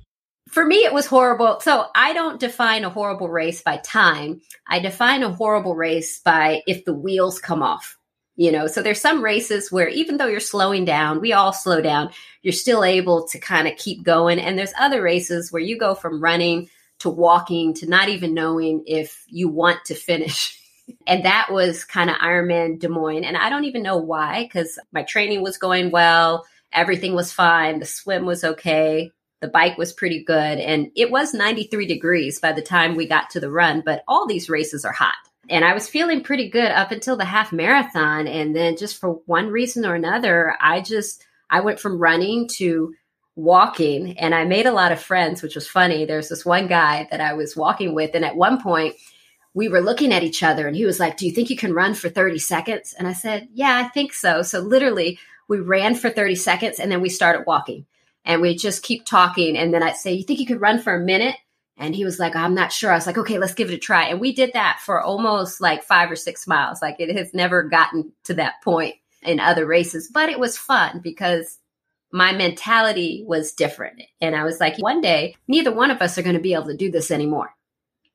[0.49, 1.61] For me, it was horrible.
[1.61, 4.41] So I don't define a horrible race by time.
[4.69, 7.99] I define a horrible race by if the wheels come off.
[8.39, 11.81] You know, so there's some races where even though you're slowing down, we all slow
[11.81, 12.11] down,
[12.43, 14.39] you're still able to kind of keep going.
[14.39, 16.69] And there's other races where you go from running
[16.99, 20.61] to walking to not even knowing if you want to finish.
[21.07, 23.25] and that was kind of Ironman Des Moines.
[23.25, 27.79] And I don't even know why, because my training was going well, everything was fine,
[27.79, 32.53] the swim was okay, the bike was pretty good, and it was 93 degrees by
[32.53, 33.83] the time we got to the run.
[33.85, 35.15] But all these races are hot.
[35.49, 38.27] And I was feeling pretty good up until the half marathon.
[38.27, 42.95] And then just for one reason or another, I just I went from running to
[43.37, 46.05] walking and I made a lot of friends, which was funny.
[46.05, 48.97] There's this one guy that I was walking with, and at one point
[49.57, 51.73] we were looking at each other, and he was like, Do you think you can
[51.73, 52.95] run for 30 seconds?
[52.97, 54.43] And I said, Yeah, I think so.
[54.43, 57.87] So literally, we ran for 30 seconds and then we started walking
[58.25, 59.57] and we just keep talking.
[59.57, 61.37] And then I'd say, You think you could run for a minute?
[61.79, 62.93] And he was like, I'm not sure.
[62.93, 64.09] I was like, okay, let's give it a try.
[64.09, 66.81] And we did that for almost like five or six miles.
[66.81, 71.01] Like it has never gotten to that point in other races, but it was fun
[71.03, 71.59] because
[72.13, 74.03] my mentality was different.
[74.23, 76.69] And I was like, one day, neither one of us are going to be able
[76.69, 77.56] to do this anymore.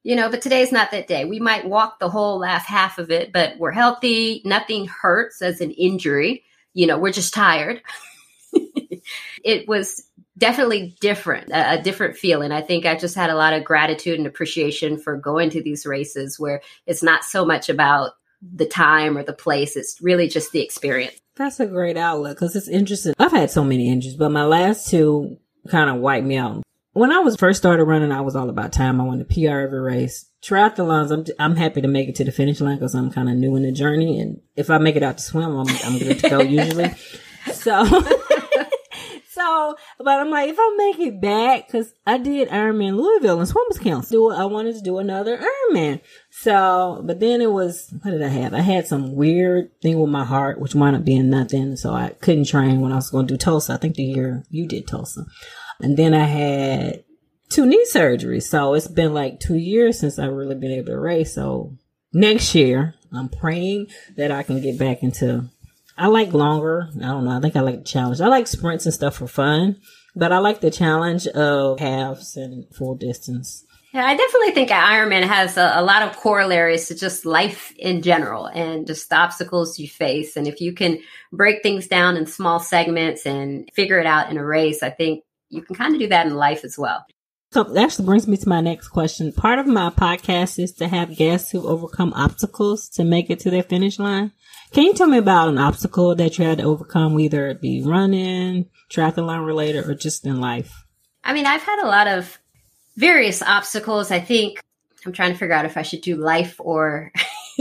[0.04, 1.26] You know, but today's not that day.
[1.26, 4.42] We might walk the whole last half of it, but we're healthy.
[4.44, 6.44] Nothing hurts as an injury.
[6.74, 7.84] You know, we're just tired.
[9.44, 10.04] it was
[10.38, 12.52] definitely different, a, a, different feeling.
[12.52, 15.86] I think I just had a lot of gratitude and appreciation for going to these
[15.86, 19.76] races where it's not so much about the time or the place.
[19.76, 21.16] It's really just the experience.
[21.36, 23.14] That's a great outlook because it's interesting.
[23.20, 25.38] I've had so many injuries, but my last two
[25.70, 26.64] kind of wiped me out.
[26.94, 29.00] When I was first started running, I was all about time.
[29.00, 30.26] I wanted to PR every race.
[30.44, 33.36] Triathlons, I'm I'm happy to make it to the finish line because I'm kind of
[33.36, 36.20] new in the journey, and if I make it out to swim, I'm I'm good
[36.20, 36.92] to go usually.
[37.54, 37.86] So.
[39.30, 43.48] so, but I'm like, if I make it back, cause I did Ironman Louisville and
[43.48, 46.02] Swimmers Council, I wanted to do another Ironman.
[46.30, 48.54] So, but then it was, what did I have?
[48.54, 51.78] I had some weird thing with my heart, which wound up being nothing.
[51.78, 53.74] So I couldn't train when I was going to do Tulsa.
[53.74, 55.26] I think the year you did Tulsa.
[55.82, 57.04] And then I had
[57.50, 58.44] two knee surgeries.
[58.44, 61.34] So it's been like two years since I've really been able to race.
[61.34, 61.74] So
[62.14, 65.50] next year, I'm praying that I can get back into
[65.98, 66.90] I like longer.
[66.98, 67.38] I don't know.
[67.38, 68.22] I think I like the challenge.
[68.22, 69.78] I like sprints and stuff for fun,
[70.16, 73.66] but I like the challenge of halves and full distance.
[73.94, 78.02] Yeah, I definitely think Ironman has a, a, lot of corollaries to just life in
[78.02, 80.38] general and just obstacles you face.
[80.38, 81.00] And if you can
[81.34, 85.26] break things down in small segments and figure it out in a race, I think
[85.52, 87.06] you can kind of do that in life as well.
[87.52, 89.34] So that actually brings me to my next question.
[89.34, 93.52] Part of my podcast is to have guests who overcome obstacles to make it to
[93.52, 94.32] their finish line.
[94.72, 97.84] Can you tell me about an obstacle that you had to overcome, whether it be
[97.84, 100.86] running, triathlon related, or just in life?
[101.26, 102.40] I mean, I've had a lot of
[102.96, 104.12] various obstacles.
[104.12, 104.64] I think
[105.06, 107.12] I'm trying to figure out if I should do life or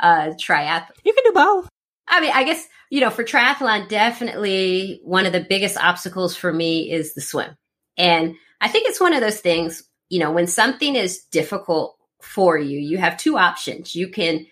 [0.00, 0.90] uh, triathlon.
[1.02, 1.68] You can do both.
[2.06, 6.52] I mean, I guess, you know, for triathlon, definitely one of the biggest obstacles for
[6.52, 7.56] me is the swim.
[7.96, 12.58] And I think it's one of those things, you know, when something is difficult for
[12.58, 13.94] you, you have two options.
[13.94, 14.46] You can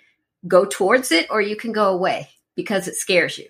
[0.47, 3.49] go towards it or you can go away because it scares you.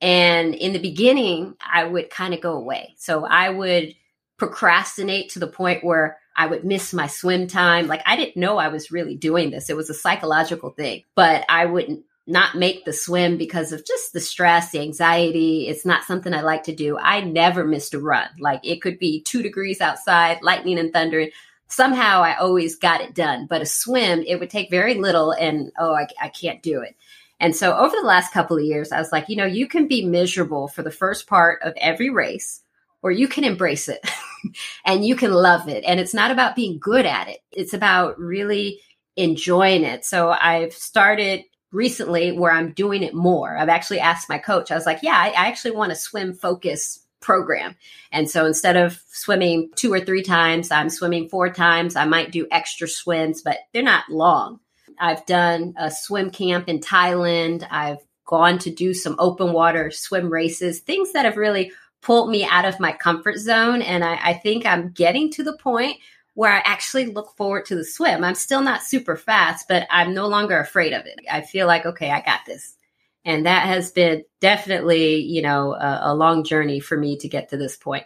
[0.00, 2.94] And in the beginning, I would kind of go away.
[2.98, 3.94] So I would
[4.36, 7.88] procrastinate to the point where I would miss my swim time.
[7.88, 9.68] Like I didn't know I was really doing this.
[9.68, 14.12] It was a psychological thing, but I wouldn't not make the swim because of just
[14.12, 15.66] the stress, the anxiety.
[15.66, 16.98] It's not something I like to do.
[16.98, 18.28] I never missed a run.
[18.38, 21.26] Like it could be two degrees outside, lightning and thunder
[21.68, 23.46] somehow I always got it done.
[23.46, 26.96] But a swim, it would take very little, and oh, I, I can't do it.
[27.40, 29.86] And so over the last couple of years, I was like, you know, you can
[29.86, 32.62] be miserable for the first part of every race,
[33.00, 34.04] or you can embrace it
[34.84, 35.84] and you can love it.
[35.86, 38.80] And it's not about being good at it, it's about really
[39.16, 40.04] enjoying it.
[40.04, 43.56] So I've started recently where I'm doing it more.
[43.56, 46.34] I've actually asked my coach, I was like, yeah, I, I actually want to swim
[46.34, 47.76] focus program.
[48.12, 51.96] And so instead of swimming two or three times, I'm swimming four times.
[51.96, 54.60] I might do extra swims, but they're not long.
[55.00, 57.66] I've done a swim camp in Thailand.
[57.70, 62.44] I've gone to do some open water swim races, things that have really pulled me
[62.44, 63.82] out of my comfort zone.
[63.82, 65.96] And I, I think I'm getting to the point
[66.38, 68.22] where I actually look forward to the swim.
[68.22, 71.18] I'm still not super fast, but I'm no longer afraid of it.
[71.28, 72.76] I feel like, okay, I got this.
[73.24, 77.48] And that has been definitely you know a, a, long journey for me to get
[77.48, 78.04] to this point.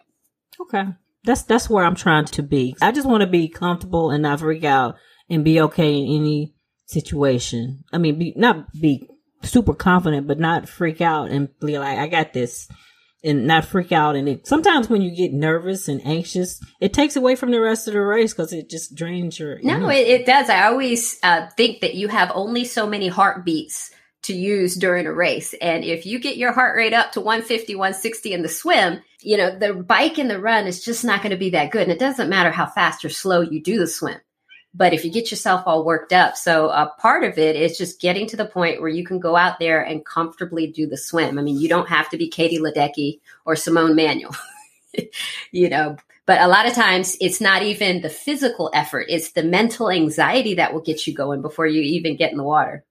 [0.59, 0.85] Okay.
[1.25, 2.75] That's that's where i'm trying to be.
[2.81, 4.97] I just want to be comfortable and not freak out
[5.29, 6.55] and be okay in any
[6.87, 7.85] situation.
[7.93, 9.11] I mean be not be
[9.43, 12.69] super confident but not freak out and be like i got this
[13.25, 17.17] and not freak out and it sometimes when you get nervous and anxious it takes
[17.17, 20.27] away from the rest of the race because it just drains your no it, it,
[20.27, 23.93] does i always uh, think that you have only so many heartbeats
[24.23, 25.55] to use during a race.
[25.61, 29.37] And if you get your heart rate up to 150, 160 in the swim, you
[29.37, 31.83] know, the bike and the run is just not going to be that good.
[31.83, 34.19] And it doesn't matter how fast or slow you do the swim.
[34.75, 38.01] But if you get yourself all worked up, so a part of it is just
[38.01, 41.39] getting to the point where you can go out there and comfortably do the swim.
[41.39, 44.35] I mean, you don't have to be Katie Ledecky or Simone Manuel,
[45.51, 49.43] you know, but a lot of times it's not even the physical effort, it's the
[49.43, 52.85] mental anxiety that will get you going before you even get in the water.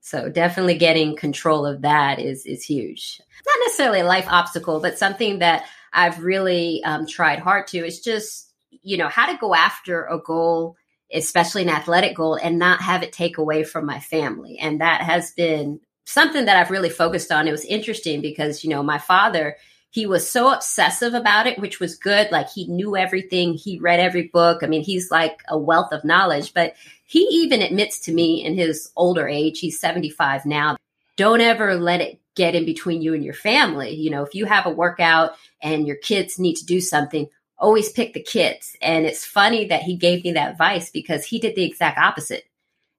[0.00, 3.22] So definitely getting control of that is is huge.
[3.46, 5.64] Not necessarily a life obstacle, but something that
[5.94, 7.78] I've really um, tried hard to.
[7.78, 10.76] Is just you know how to go after a goal,
[11.14, 14.58] especially an athletic goal, and not have it take away from my family.
[14.58, 17.48] And that has been something that I've really focused on.
[17.48, 19.56] It was interesting because you know my father
[19.94, 22.32] he was so obsessive about it, which was good.
[22.32, 24.64] Like he knew everything, he read every book.
[24.64, 28.56] I mean, he's like a wealth of knowledge, but he even admits to me in
[28.56, 30.76] his older age, he's 75 now,
[31.16, 33.94] don't ever let it get in between you and your family.
[33.94, 37.28] You know, if you have a workout and your kids need to do something,
[37.58, 38.76] always pick the kids.
[38.82, 42.44] And it's funny that he gave me that advice because he did the exact opposite.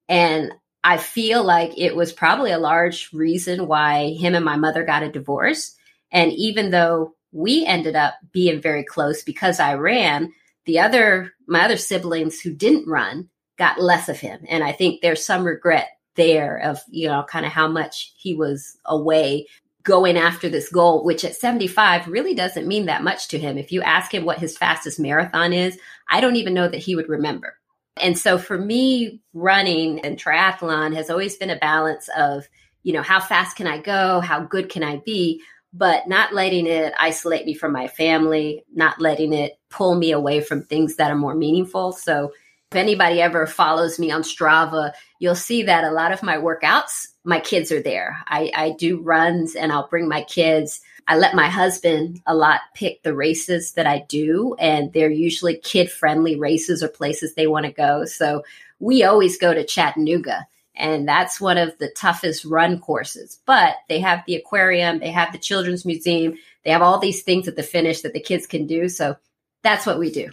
[0.08, 0.52] And
[0.84, 5.04] I feel like it was probably a large reason why him and my mother got
[5.04, 5.76] a divorce
[6.12, 10.32] and even though we ended up being very close because I ran,
[10.66, 14.46] the other, my other siblings who didn't run got less of him.
[14.48, 18.34] And I think there's some regret there of, you know, kind of how much he
[18.34, 19.48] was away.
[19.86, 23.58] Going after this goal, which at 75 really doesn't mean that much to him.
[23.58, 25.78] If you ask him what his fastest marathon is,
[26.10, 27.58] I don't even know that he would remember.
[27.98, 32.50] And so for me, running and triathlon has always been a balance of,
[32.84, 34.20] you know, how fast can I go?
[34.20, 35.42] How good can I be?
[35.72, 40.42] But not letting it isolate me from my family, not letting it pull me away
[40.42, 41.92] from things that are more meaningful.
[41.92, 42.32] So
[42.76, 47.08] if anybody ever follows me on Strava, you'll see that a lot of my workouts,
[47.24, 48.18] my kids are there.
[48.28, 50.82] I, I do runs and I'll bring my kids.
[51.08, 55.56] I let my husband a lot pick the races that I do, and they're usually
[55.56, 58.04] kid friendly races or places they want to go.
[58.04, 58.44] So
[58.80, 60.46] we always go to Chattanooga,
[60.76, 63.40] and that's one of the toughest run courses.
[63.46, 67.48] But they have the aquarium, they have the children's museum, they have all these things
[67.48, 68.90] at the finish that the kids can do.
[68.90, 69.16] So
[69.64, 70.30] that's what we do.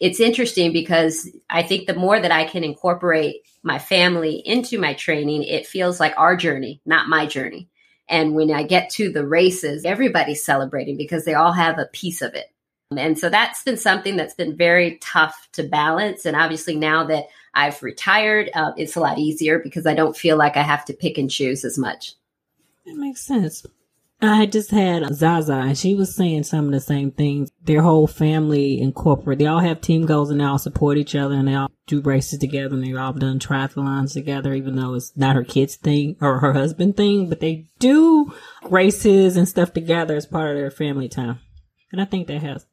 [0.00, 4.94] It's interesting because I think the more that I can incorporate my family into my
[4.94, 7.68] training, it feels like our journey, not my journey.
[8.08, 12.22] And when I get to the races, everybody's celebrating because they all have a piece
[12.22, 12.46] of it.
[12.96, 16.24] And so that's been something that's been very tough to balance.
[16.24, 20.36] And obviously, now that I've retired, uh, it's a lot easier because I don't feel
[20.36, 22.14] like I have to pick and choose as much.
[22.86, 23.64] That makes sense.
[24.22, 27.50] I just had Zaza and she was saying some of the same things.
[27.62, 31.34] Their whole family incorporate, they all have team goals and they all support each other
[31.34, 35.16] and they all do races together and they've all done triathlons together, even though it's
[35.16, 38.32] not her kids thing or her husband thing, but they do
[38.68, 41.38] races and stuff together as part of their family time.
[41.90, 42.66] And I think that has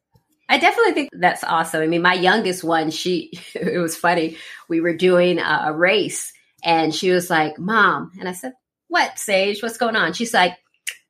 [0.48, 1.82] I definitely think that's awesome.
[1.82, 4.38] I mean, my youngest one, she, it was funny.
[4.68, 6.32] We were doing a, race
[6.64, 8.12] and she was like, Mom.
[8.18, 8.52] And I said,
[8.88, 9.62] What, Sage?
[9.62, 10.14] What's going on?
[10.14, 10.56] She's like,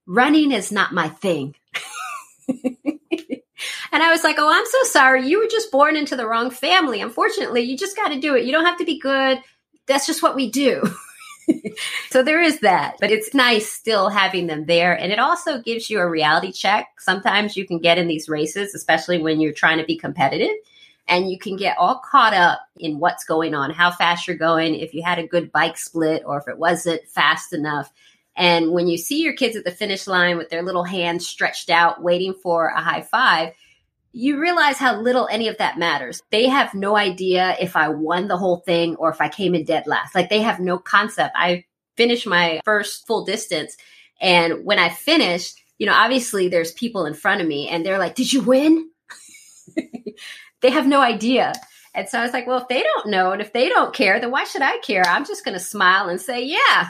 [0.08, 1.54] running is not my thing.
[2.48, 5.28] and I was like, oh, I'm so sorry.
[5.28, 7.00] You were just born into the wrong family.
[7.00, 8.44] Unfortunately, you just got to do it.
[8.44, 9.40] You don't have to be good.
[9.86, 10.82] That's just what we do.
[12.10, 14.94] so there is that, but it's nice still having them there.
[14.94, 16.88] And it also gives you a reality check.
[16.98, 20.56] Sometimes you can get in these races, especially when you're trying to be competitive,
[21.06, 24.74] and you can get all caught up in what's going on, how fast you're going,
[24.74, 27.90] if you had a good bike split, or if it wasn't fast enough.
[28.38, 31.70] And when you see your kids at the finish line with their little hands stretched
[31.70, 33.52] out, waiting for a high five,
[34.12, 36.22] you realize how little any of that matters.
[36.30, 39.64] They have no idea if I won the whole thing or if I came in
[39.64, 40.14] dead last.
[40.14, 41.34] Like they have no concept.
[41.36, 41.64] I
[41.96, 43.76] finished my first full distance.
[44.20, 47.98] And when I finished, you know, obviously there's people in front of me and they're
[47.98, 48.88] like, Did you win?
[50.60, 51.52] they have no idea.
[51.92, 54.20] And so I was like, Well, if they don't know and if they don't care,
[54.20, 55.04] then why should I care?
[55.04, 56.88] I'm just going to smile and say, Yeah.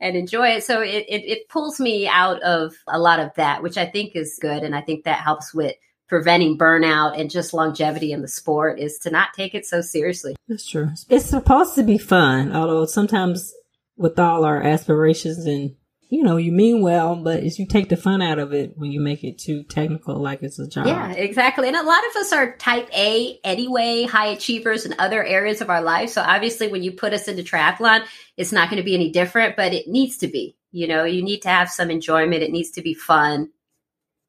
[0.00, 0.64] And enjoy it.
[0.64, 4.14] So it, it, it pulls me out of a lot of that, which I think
[4.14, 4.62] is good.
[4.62, 5.74] And I think that helps with
[6.08, 10.36] preventing burnout and just longevity in the sport is to not take it so seriously.
[10.48, 10.90] That's true.
[11.08, 13.52] It's supposed to be fun, although sometimes
[13.96, 15.74] with all our aspirations and
[16.08, 18.92] you know, you mean well, but as you take the fun out of it when
[18.92, 20.86] you make it too technical, like it's a job.
[20.86, 21.66] Yeah, exactly.
[21.66, 25.68] And a lot of us are type A anyway, high achievers in other areas of
[25.68, 26.10] our life.
[26.10, 28.04] So obviously, when you put us into triathlon,
[28.36, 30.56] it's not going to be any different, but it needs to be.
[30.70, 32.42] You know, you need to have some enjoyment.
[32.42, 33.50] It needs to be fun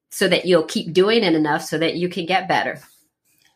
[0.09, 2.79] so that you'll keep doing it enough so that you can get better.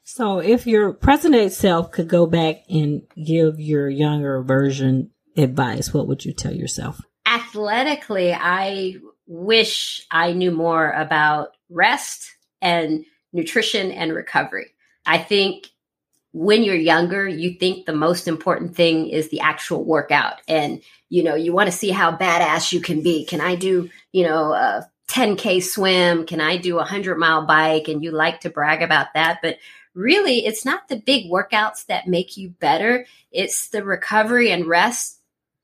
[0.03, 6.07] So, if your present self could go back and give your younger version advice, what
[6.07, 7.01] would you tell yourself?
[7.31, 14.73] Athletically, I wish I knew more about rest and nutrition and recovery.
[15.05, 15.67] I think
[16.33, 20.41] when you're younger, you think the most important thing is the actual workout.
[20.47, 23.25] And, you know, you want to see how badass you can be.
[23.25, 26.25] Can I do, you know, a 10K swim?
[26.25, 27.87] Can I do a 100 mile bike?
[27.87, 29.39] And you like to brag about that.
[29.41, 29.57] But
[29.93, 35.20] really, it's not the big workouts that make you better, it's the recovery and rest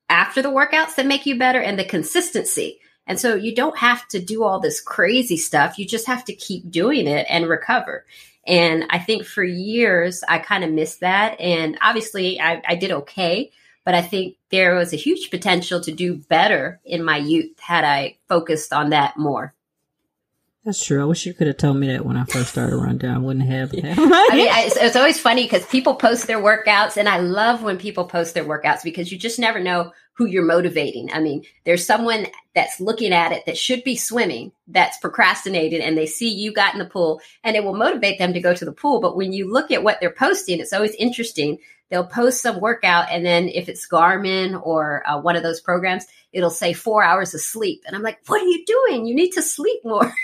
[0.08, 2.80] after the workouts that make you better and the consistency.
[3.06, 5.78] And so you don't have to do all this crazy stuff.
[5.78, 8.04] You just have to keep doing it and recover.
[8.46, 11.38] And I think for years, I kind of missed that.
[11.40, 13.50] And obviously, I, I, did okay,
[13.84, 17.84] but I think there was a huge potential to do better in my youth had
[17.84, 19.54] I focused on that more.
[20.68, 21.00] That's true.
[21.00, 23.14] I wish you could have told me that when I first started rundown.
[23.14, 23.72] I wouldn't have.
[23.72, 23.76] I
[24.36, 28.04] mean, it's, it's always funny because people post their workouts, and I love when people
[28.04, 31.10] post their workouts because you just never know who you're motivating.
[31.10, 35.96] I mean, there's someone that's looking at it that should be swimming that's procrastinated, and
[35.96, 38.64] they see you got in the pool, and it will motivate them to go to
[38.66, 39.00] the pool.
[39.00, 41.60] But when you look at what they're posting, it's always interesting.
[41.88, 46.04] They'll post some workout, and then if it's Garmin or uh, one of those programs,
[46.30, 49.06] it'll say four hours of sleep, and I'm like, what are you doing?
[49.06, 50.12] You need to sleep more.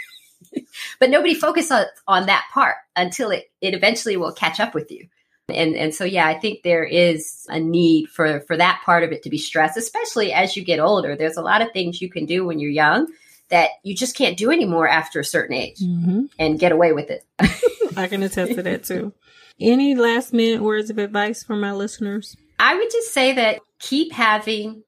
[1.01, 4.91] but nobody focuses on, on that part until it, it eventually will catch up with
[4.91, 5.09] you.
[5.49, 9.13] And and so yeah, I think there is a need for for that part of
[9.13, 11.17] it to be stressed, especially as you get older.
[11.17, 13.09] There's a lot of things you can do when you're young
[13.51, 16.25] that you just can't do anymore after a certain age mm-hmm.
[16.39, 17.25] and get away with it.
[17.97, 19.13] I can attest to that too.
[19.61, 22.37] Any last minute words of advice for my listeners?
[22.59, 24.83] I would just say that keep having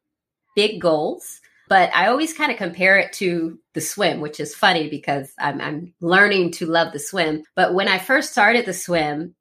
[0.55, 4.89] big goals, but I always kind of compare it to the swim, which is funny
[4.89, 7.43] because I'm, I'm learning to love the swim.
[7.55, 9.35] But when I first started the swim,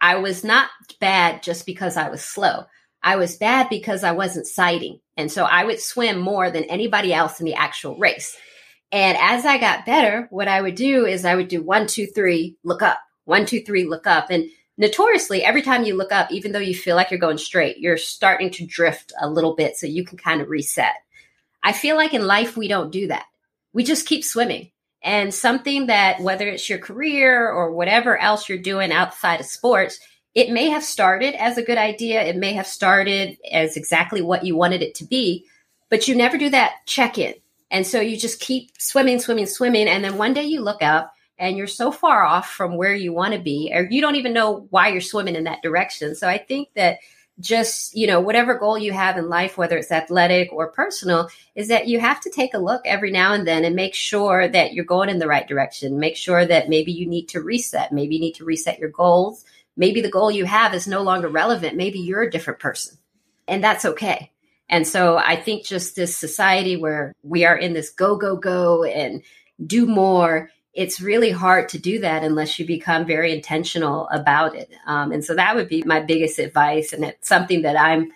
[0.00, 0.68] I was not
[1.00, 2.64] bad just because I was slow.
[3.02, 5.00] I was bad because I wasn't sighting.
[5.16, 8.36] And so I would swim more than anybody else in the actual race.
[8.92, 12.06] And as I got better, what I would do is I would do one, two,
[12.06, 14.30] three, look up, one, two, three, look up.
[14.30, 17.78] And notoriously, every time you look up, even though you feel like you're going straight,
[17.78, 20.94] you're starting to drift a little bit so you can kind of reset.
[21.62, 23.26] I feel like in life, we don't do that.
[23.72, 24.70] We just keep swimming.
[25.02, 29.98] And something that, whether it's your career or whatever else you're doing outside of sports,
[30.34, 32.22] it may have started as a good idea.
[32.22, 35.46] It may have started as exactly what you wanted it to be,
[35.88, 37.34] but you never do that check in.
[37.70, 39.88] And so you just keep swimming, swimming, swimming.
[39.88, 43.12] And then one day you look up and you're so far off from where you
[43.12, 46.14] want to be, or you don't even know why you're swimming in that direction.
[46.14, 46.98] So I think that
[47.40, 51.68] just, you know, whatever goal you have in life, whether it's athletic or personal, is
[51.68, 54.72] that you have to take a look every now and then and make sure that
[54.72, 55.98] you're going in the right direction.
[55.98, 57.92] Make sure that maybe you need to reset.
[57.92, 59.44] Maybe you need to reset your goals.
[59.76, 61.76] Maybe the goal you have is no longer relevant.
[61.76, 62.98] Maybe you're a different person.
[63.48, 64.30] And that's okay.
[64.68, 68.84] And so I think just this society where we are in this go, go, go
[68.84, 69.22] and
[69.66, 74.70] do more it's really hard to do that unless you become very intentional about it.
[74.86, 76.92] Um, and so that would be my biggest advice.
[76.92, 78.12] And it's something that I'm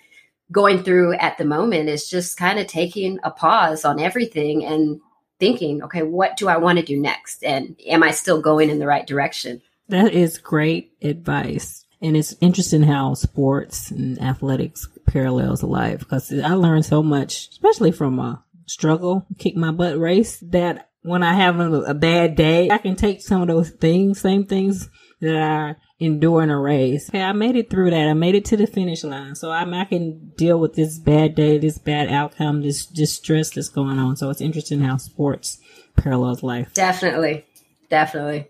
[0.53, 5.01] going through at the moment is just kind of taking a pause on everything and
[5.41, 7.43] thinking, okay, what do I want to do next?
[7.43, 9.61] And am I still going in the right direction?
[9.89, 11.85] That is great advice.
[12.01, 17.93] And it's interesting how sports and athletics parallels life because I learned so much, especially
[17.93, 22.71] from a struggle, kick my butt race that when I have a, a bad day,
[22.71, 24.89] I can take some of those things, same things
[25.21, 27.11] that I endure in a race.
[27.11, 28.09] Okay, I made it through that.
[28.09, 29.35] I made it to the finish line.
[29.35, 33.51] So I'm, I can deal with this bad day, this bad outcome, this, this stress
[33.51, 34.17] that's going on.
[34.17, 35.59] So it's interesting how sports
[35.95, 36.73] parallels life.
[36.73, 37.45] Definitely.
[37.91, 38.49] Definitely.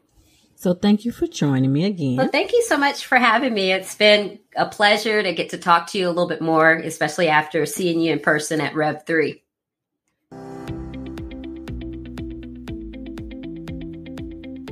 [0.55, 2.16] So thank you for joining me again.
[2.16, 3.72] Well, thank you so much for having me.
[3.72, 7.28] It's been a pleasure to get to talk to you a little bit more, especially
[7.28, 9.43] after seeing you in person at Rev 3.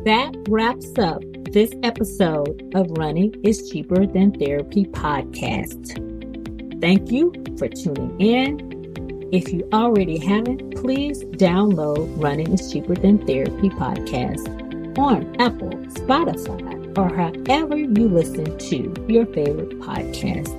[0.04, 1.22] That wraps up
[1.52, 5.92] this episode of Running is Cheaper Than Therapy podcast.
[6.80, 9.28] Thank you for tuning in.
[9.32, 16.98] If you already haven't, please download Running is Cheaper Than Therapy podcast on Apple, Spotify,
[16.98, 20.58] or however you listen to your favorite podcast.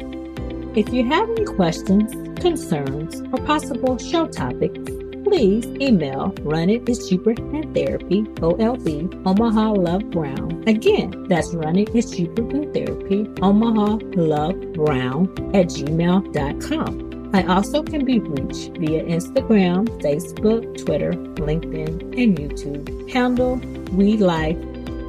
[0.78, 5.03] If you have any questions, concerns, or possible show topics,
[5.34, 10.64] please email Running is Cheaper Than Therapy, OLB, Omaha Love Brown.
[10.68, 15.24] Again, that's Running is Cheaper Than Therapy, Omaha Love Brown
[15.56, 17.32] at gmail.com.
[17.34, 21.14] I also can be reached via Instagram, Facebook, Twitter,
[21.48, 23.12] LinkedIn, and YouTube.
[23.12, 23.56] Handle
[23.98, 24.58] We Life,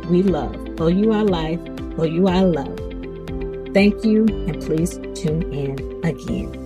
[0.09, 0.57] We Love.
[0.81, 1.61] Oh, OUI Life,
[1.99, 2.79] oh, OUI Love.
[3.75, 6.64] Thank you, and please tune in again.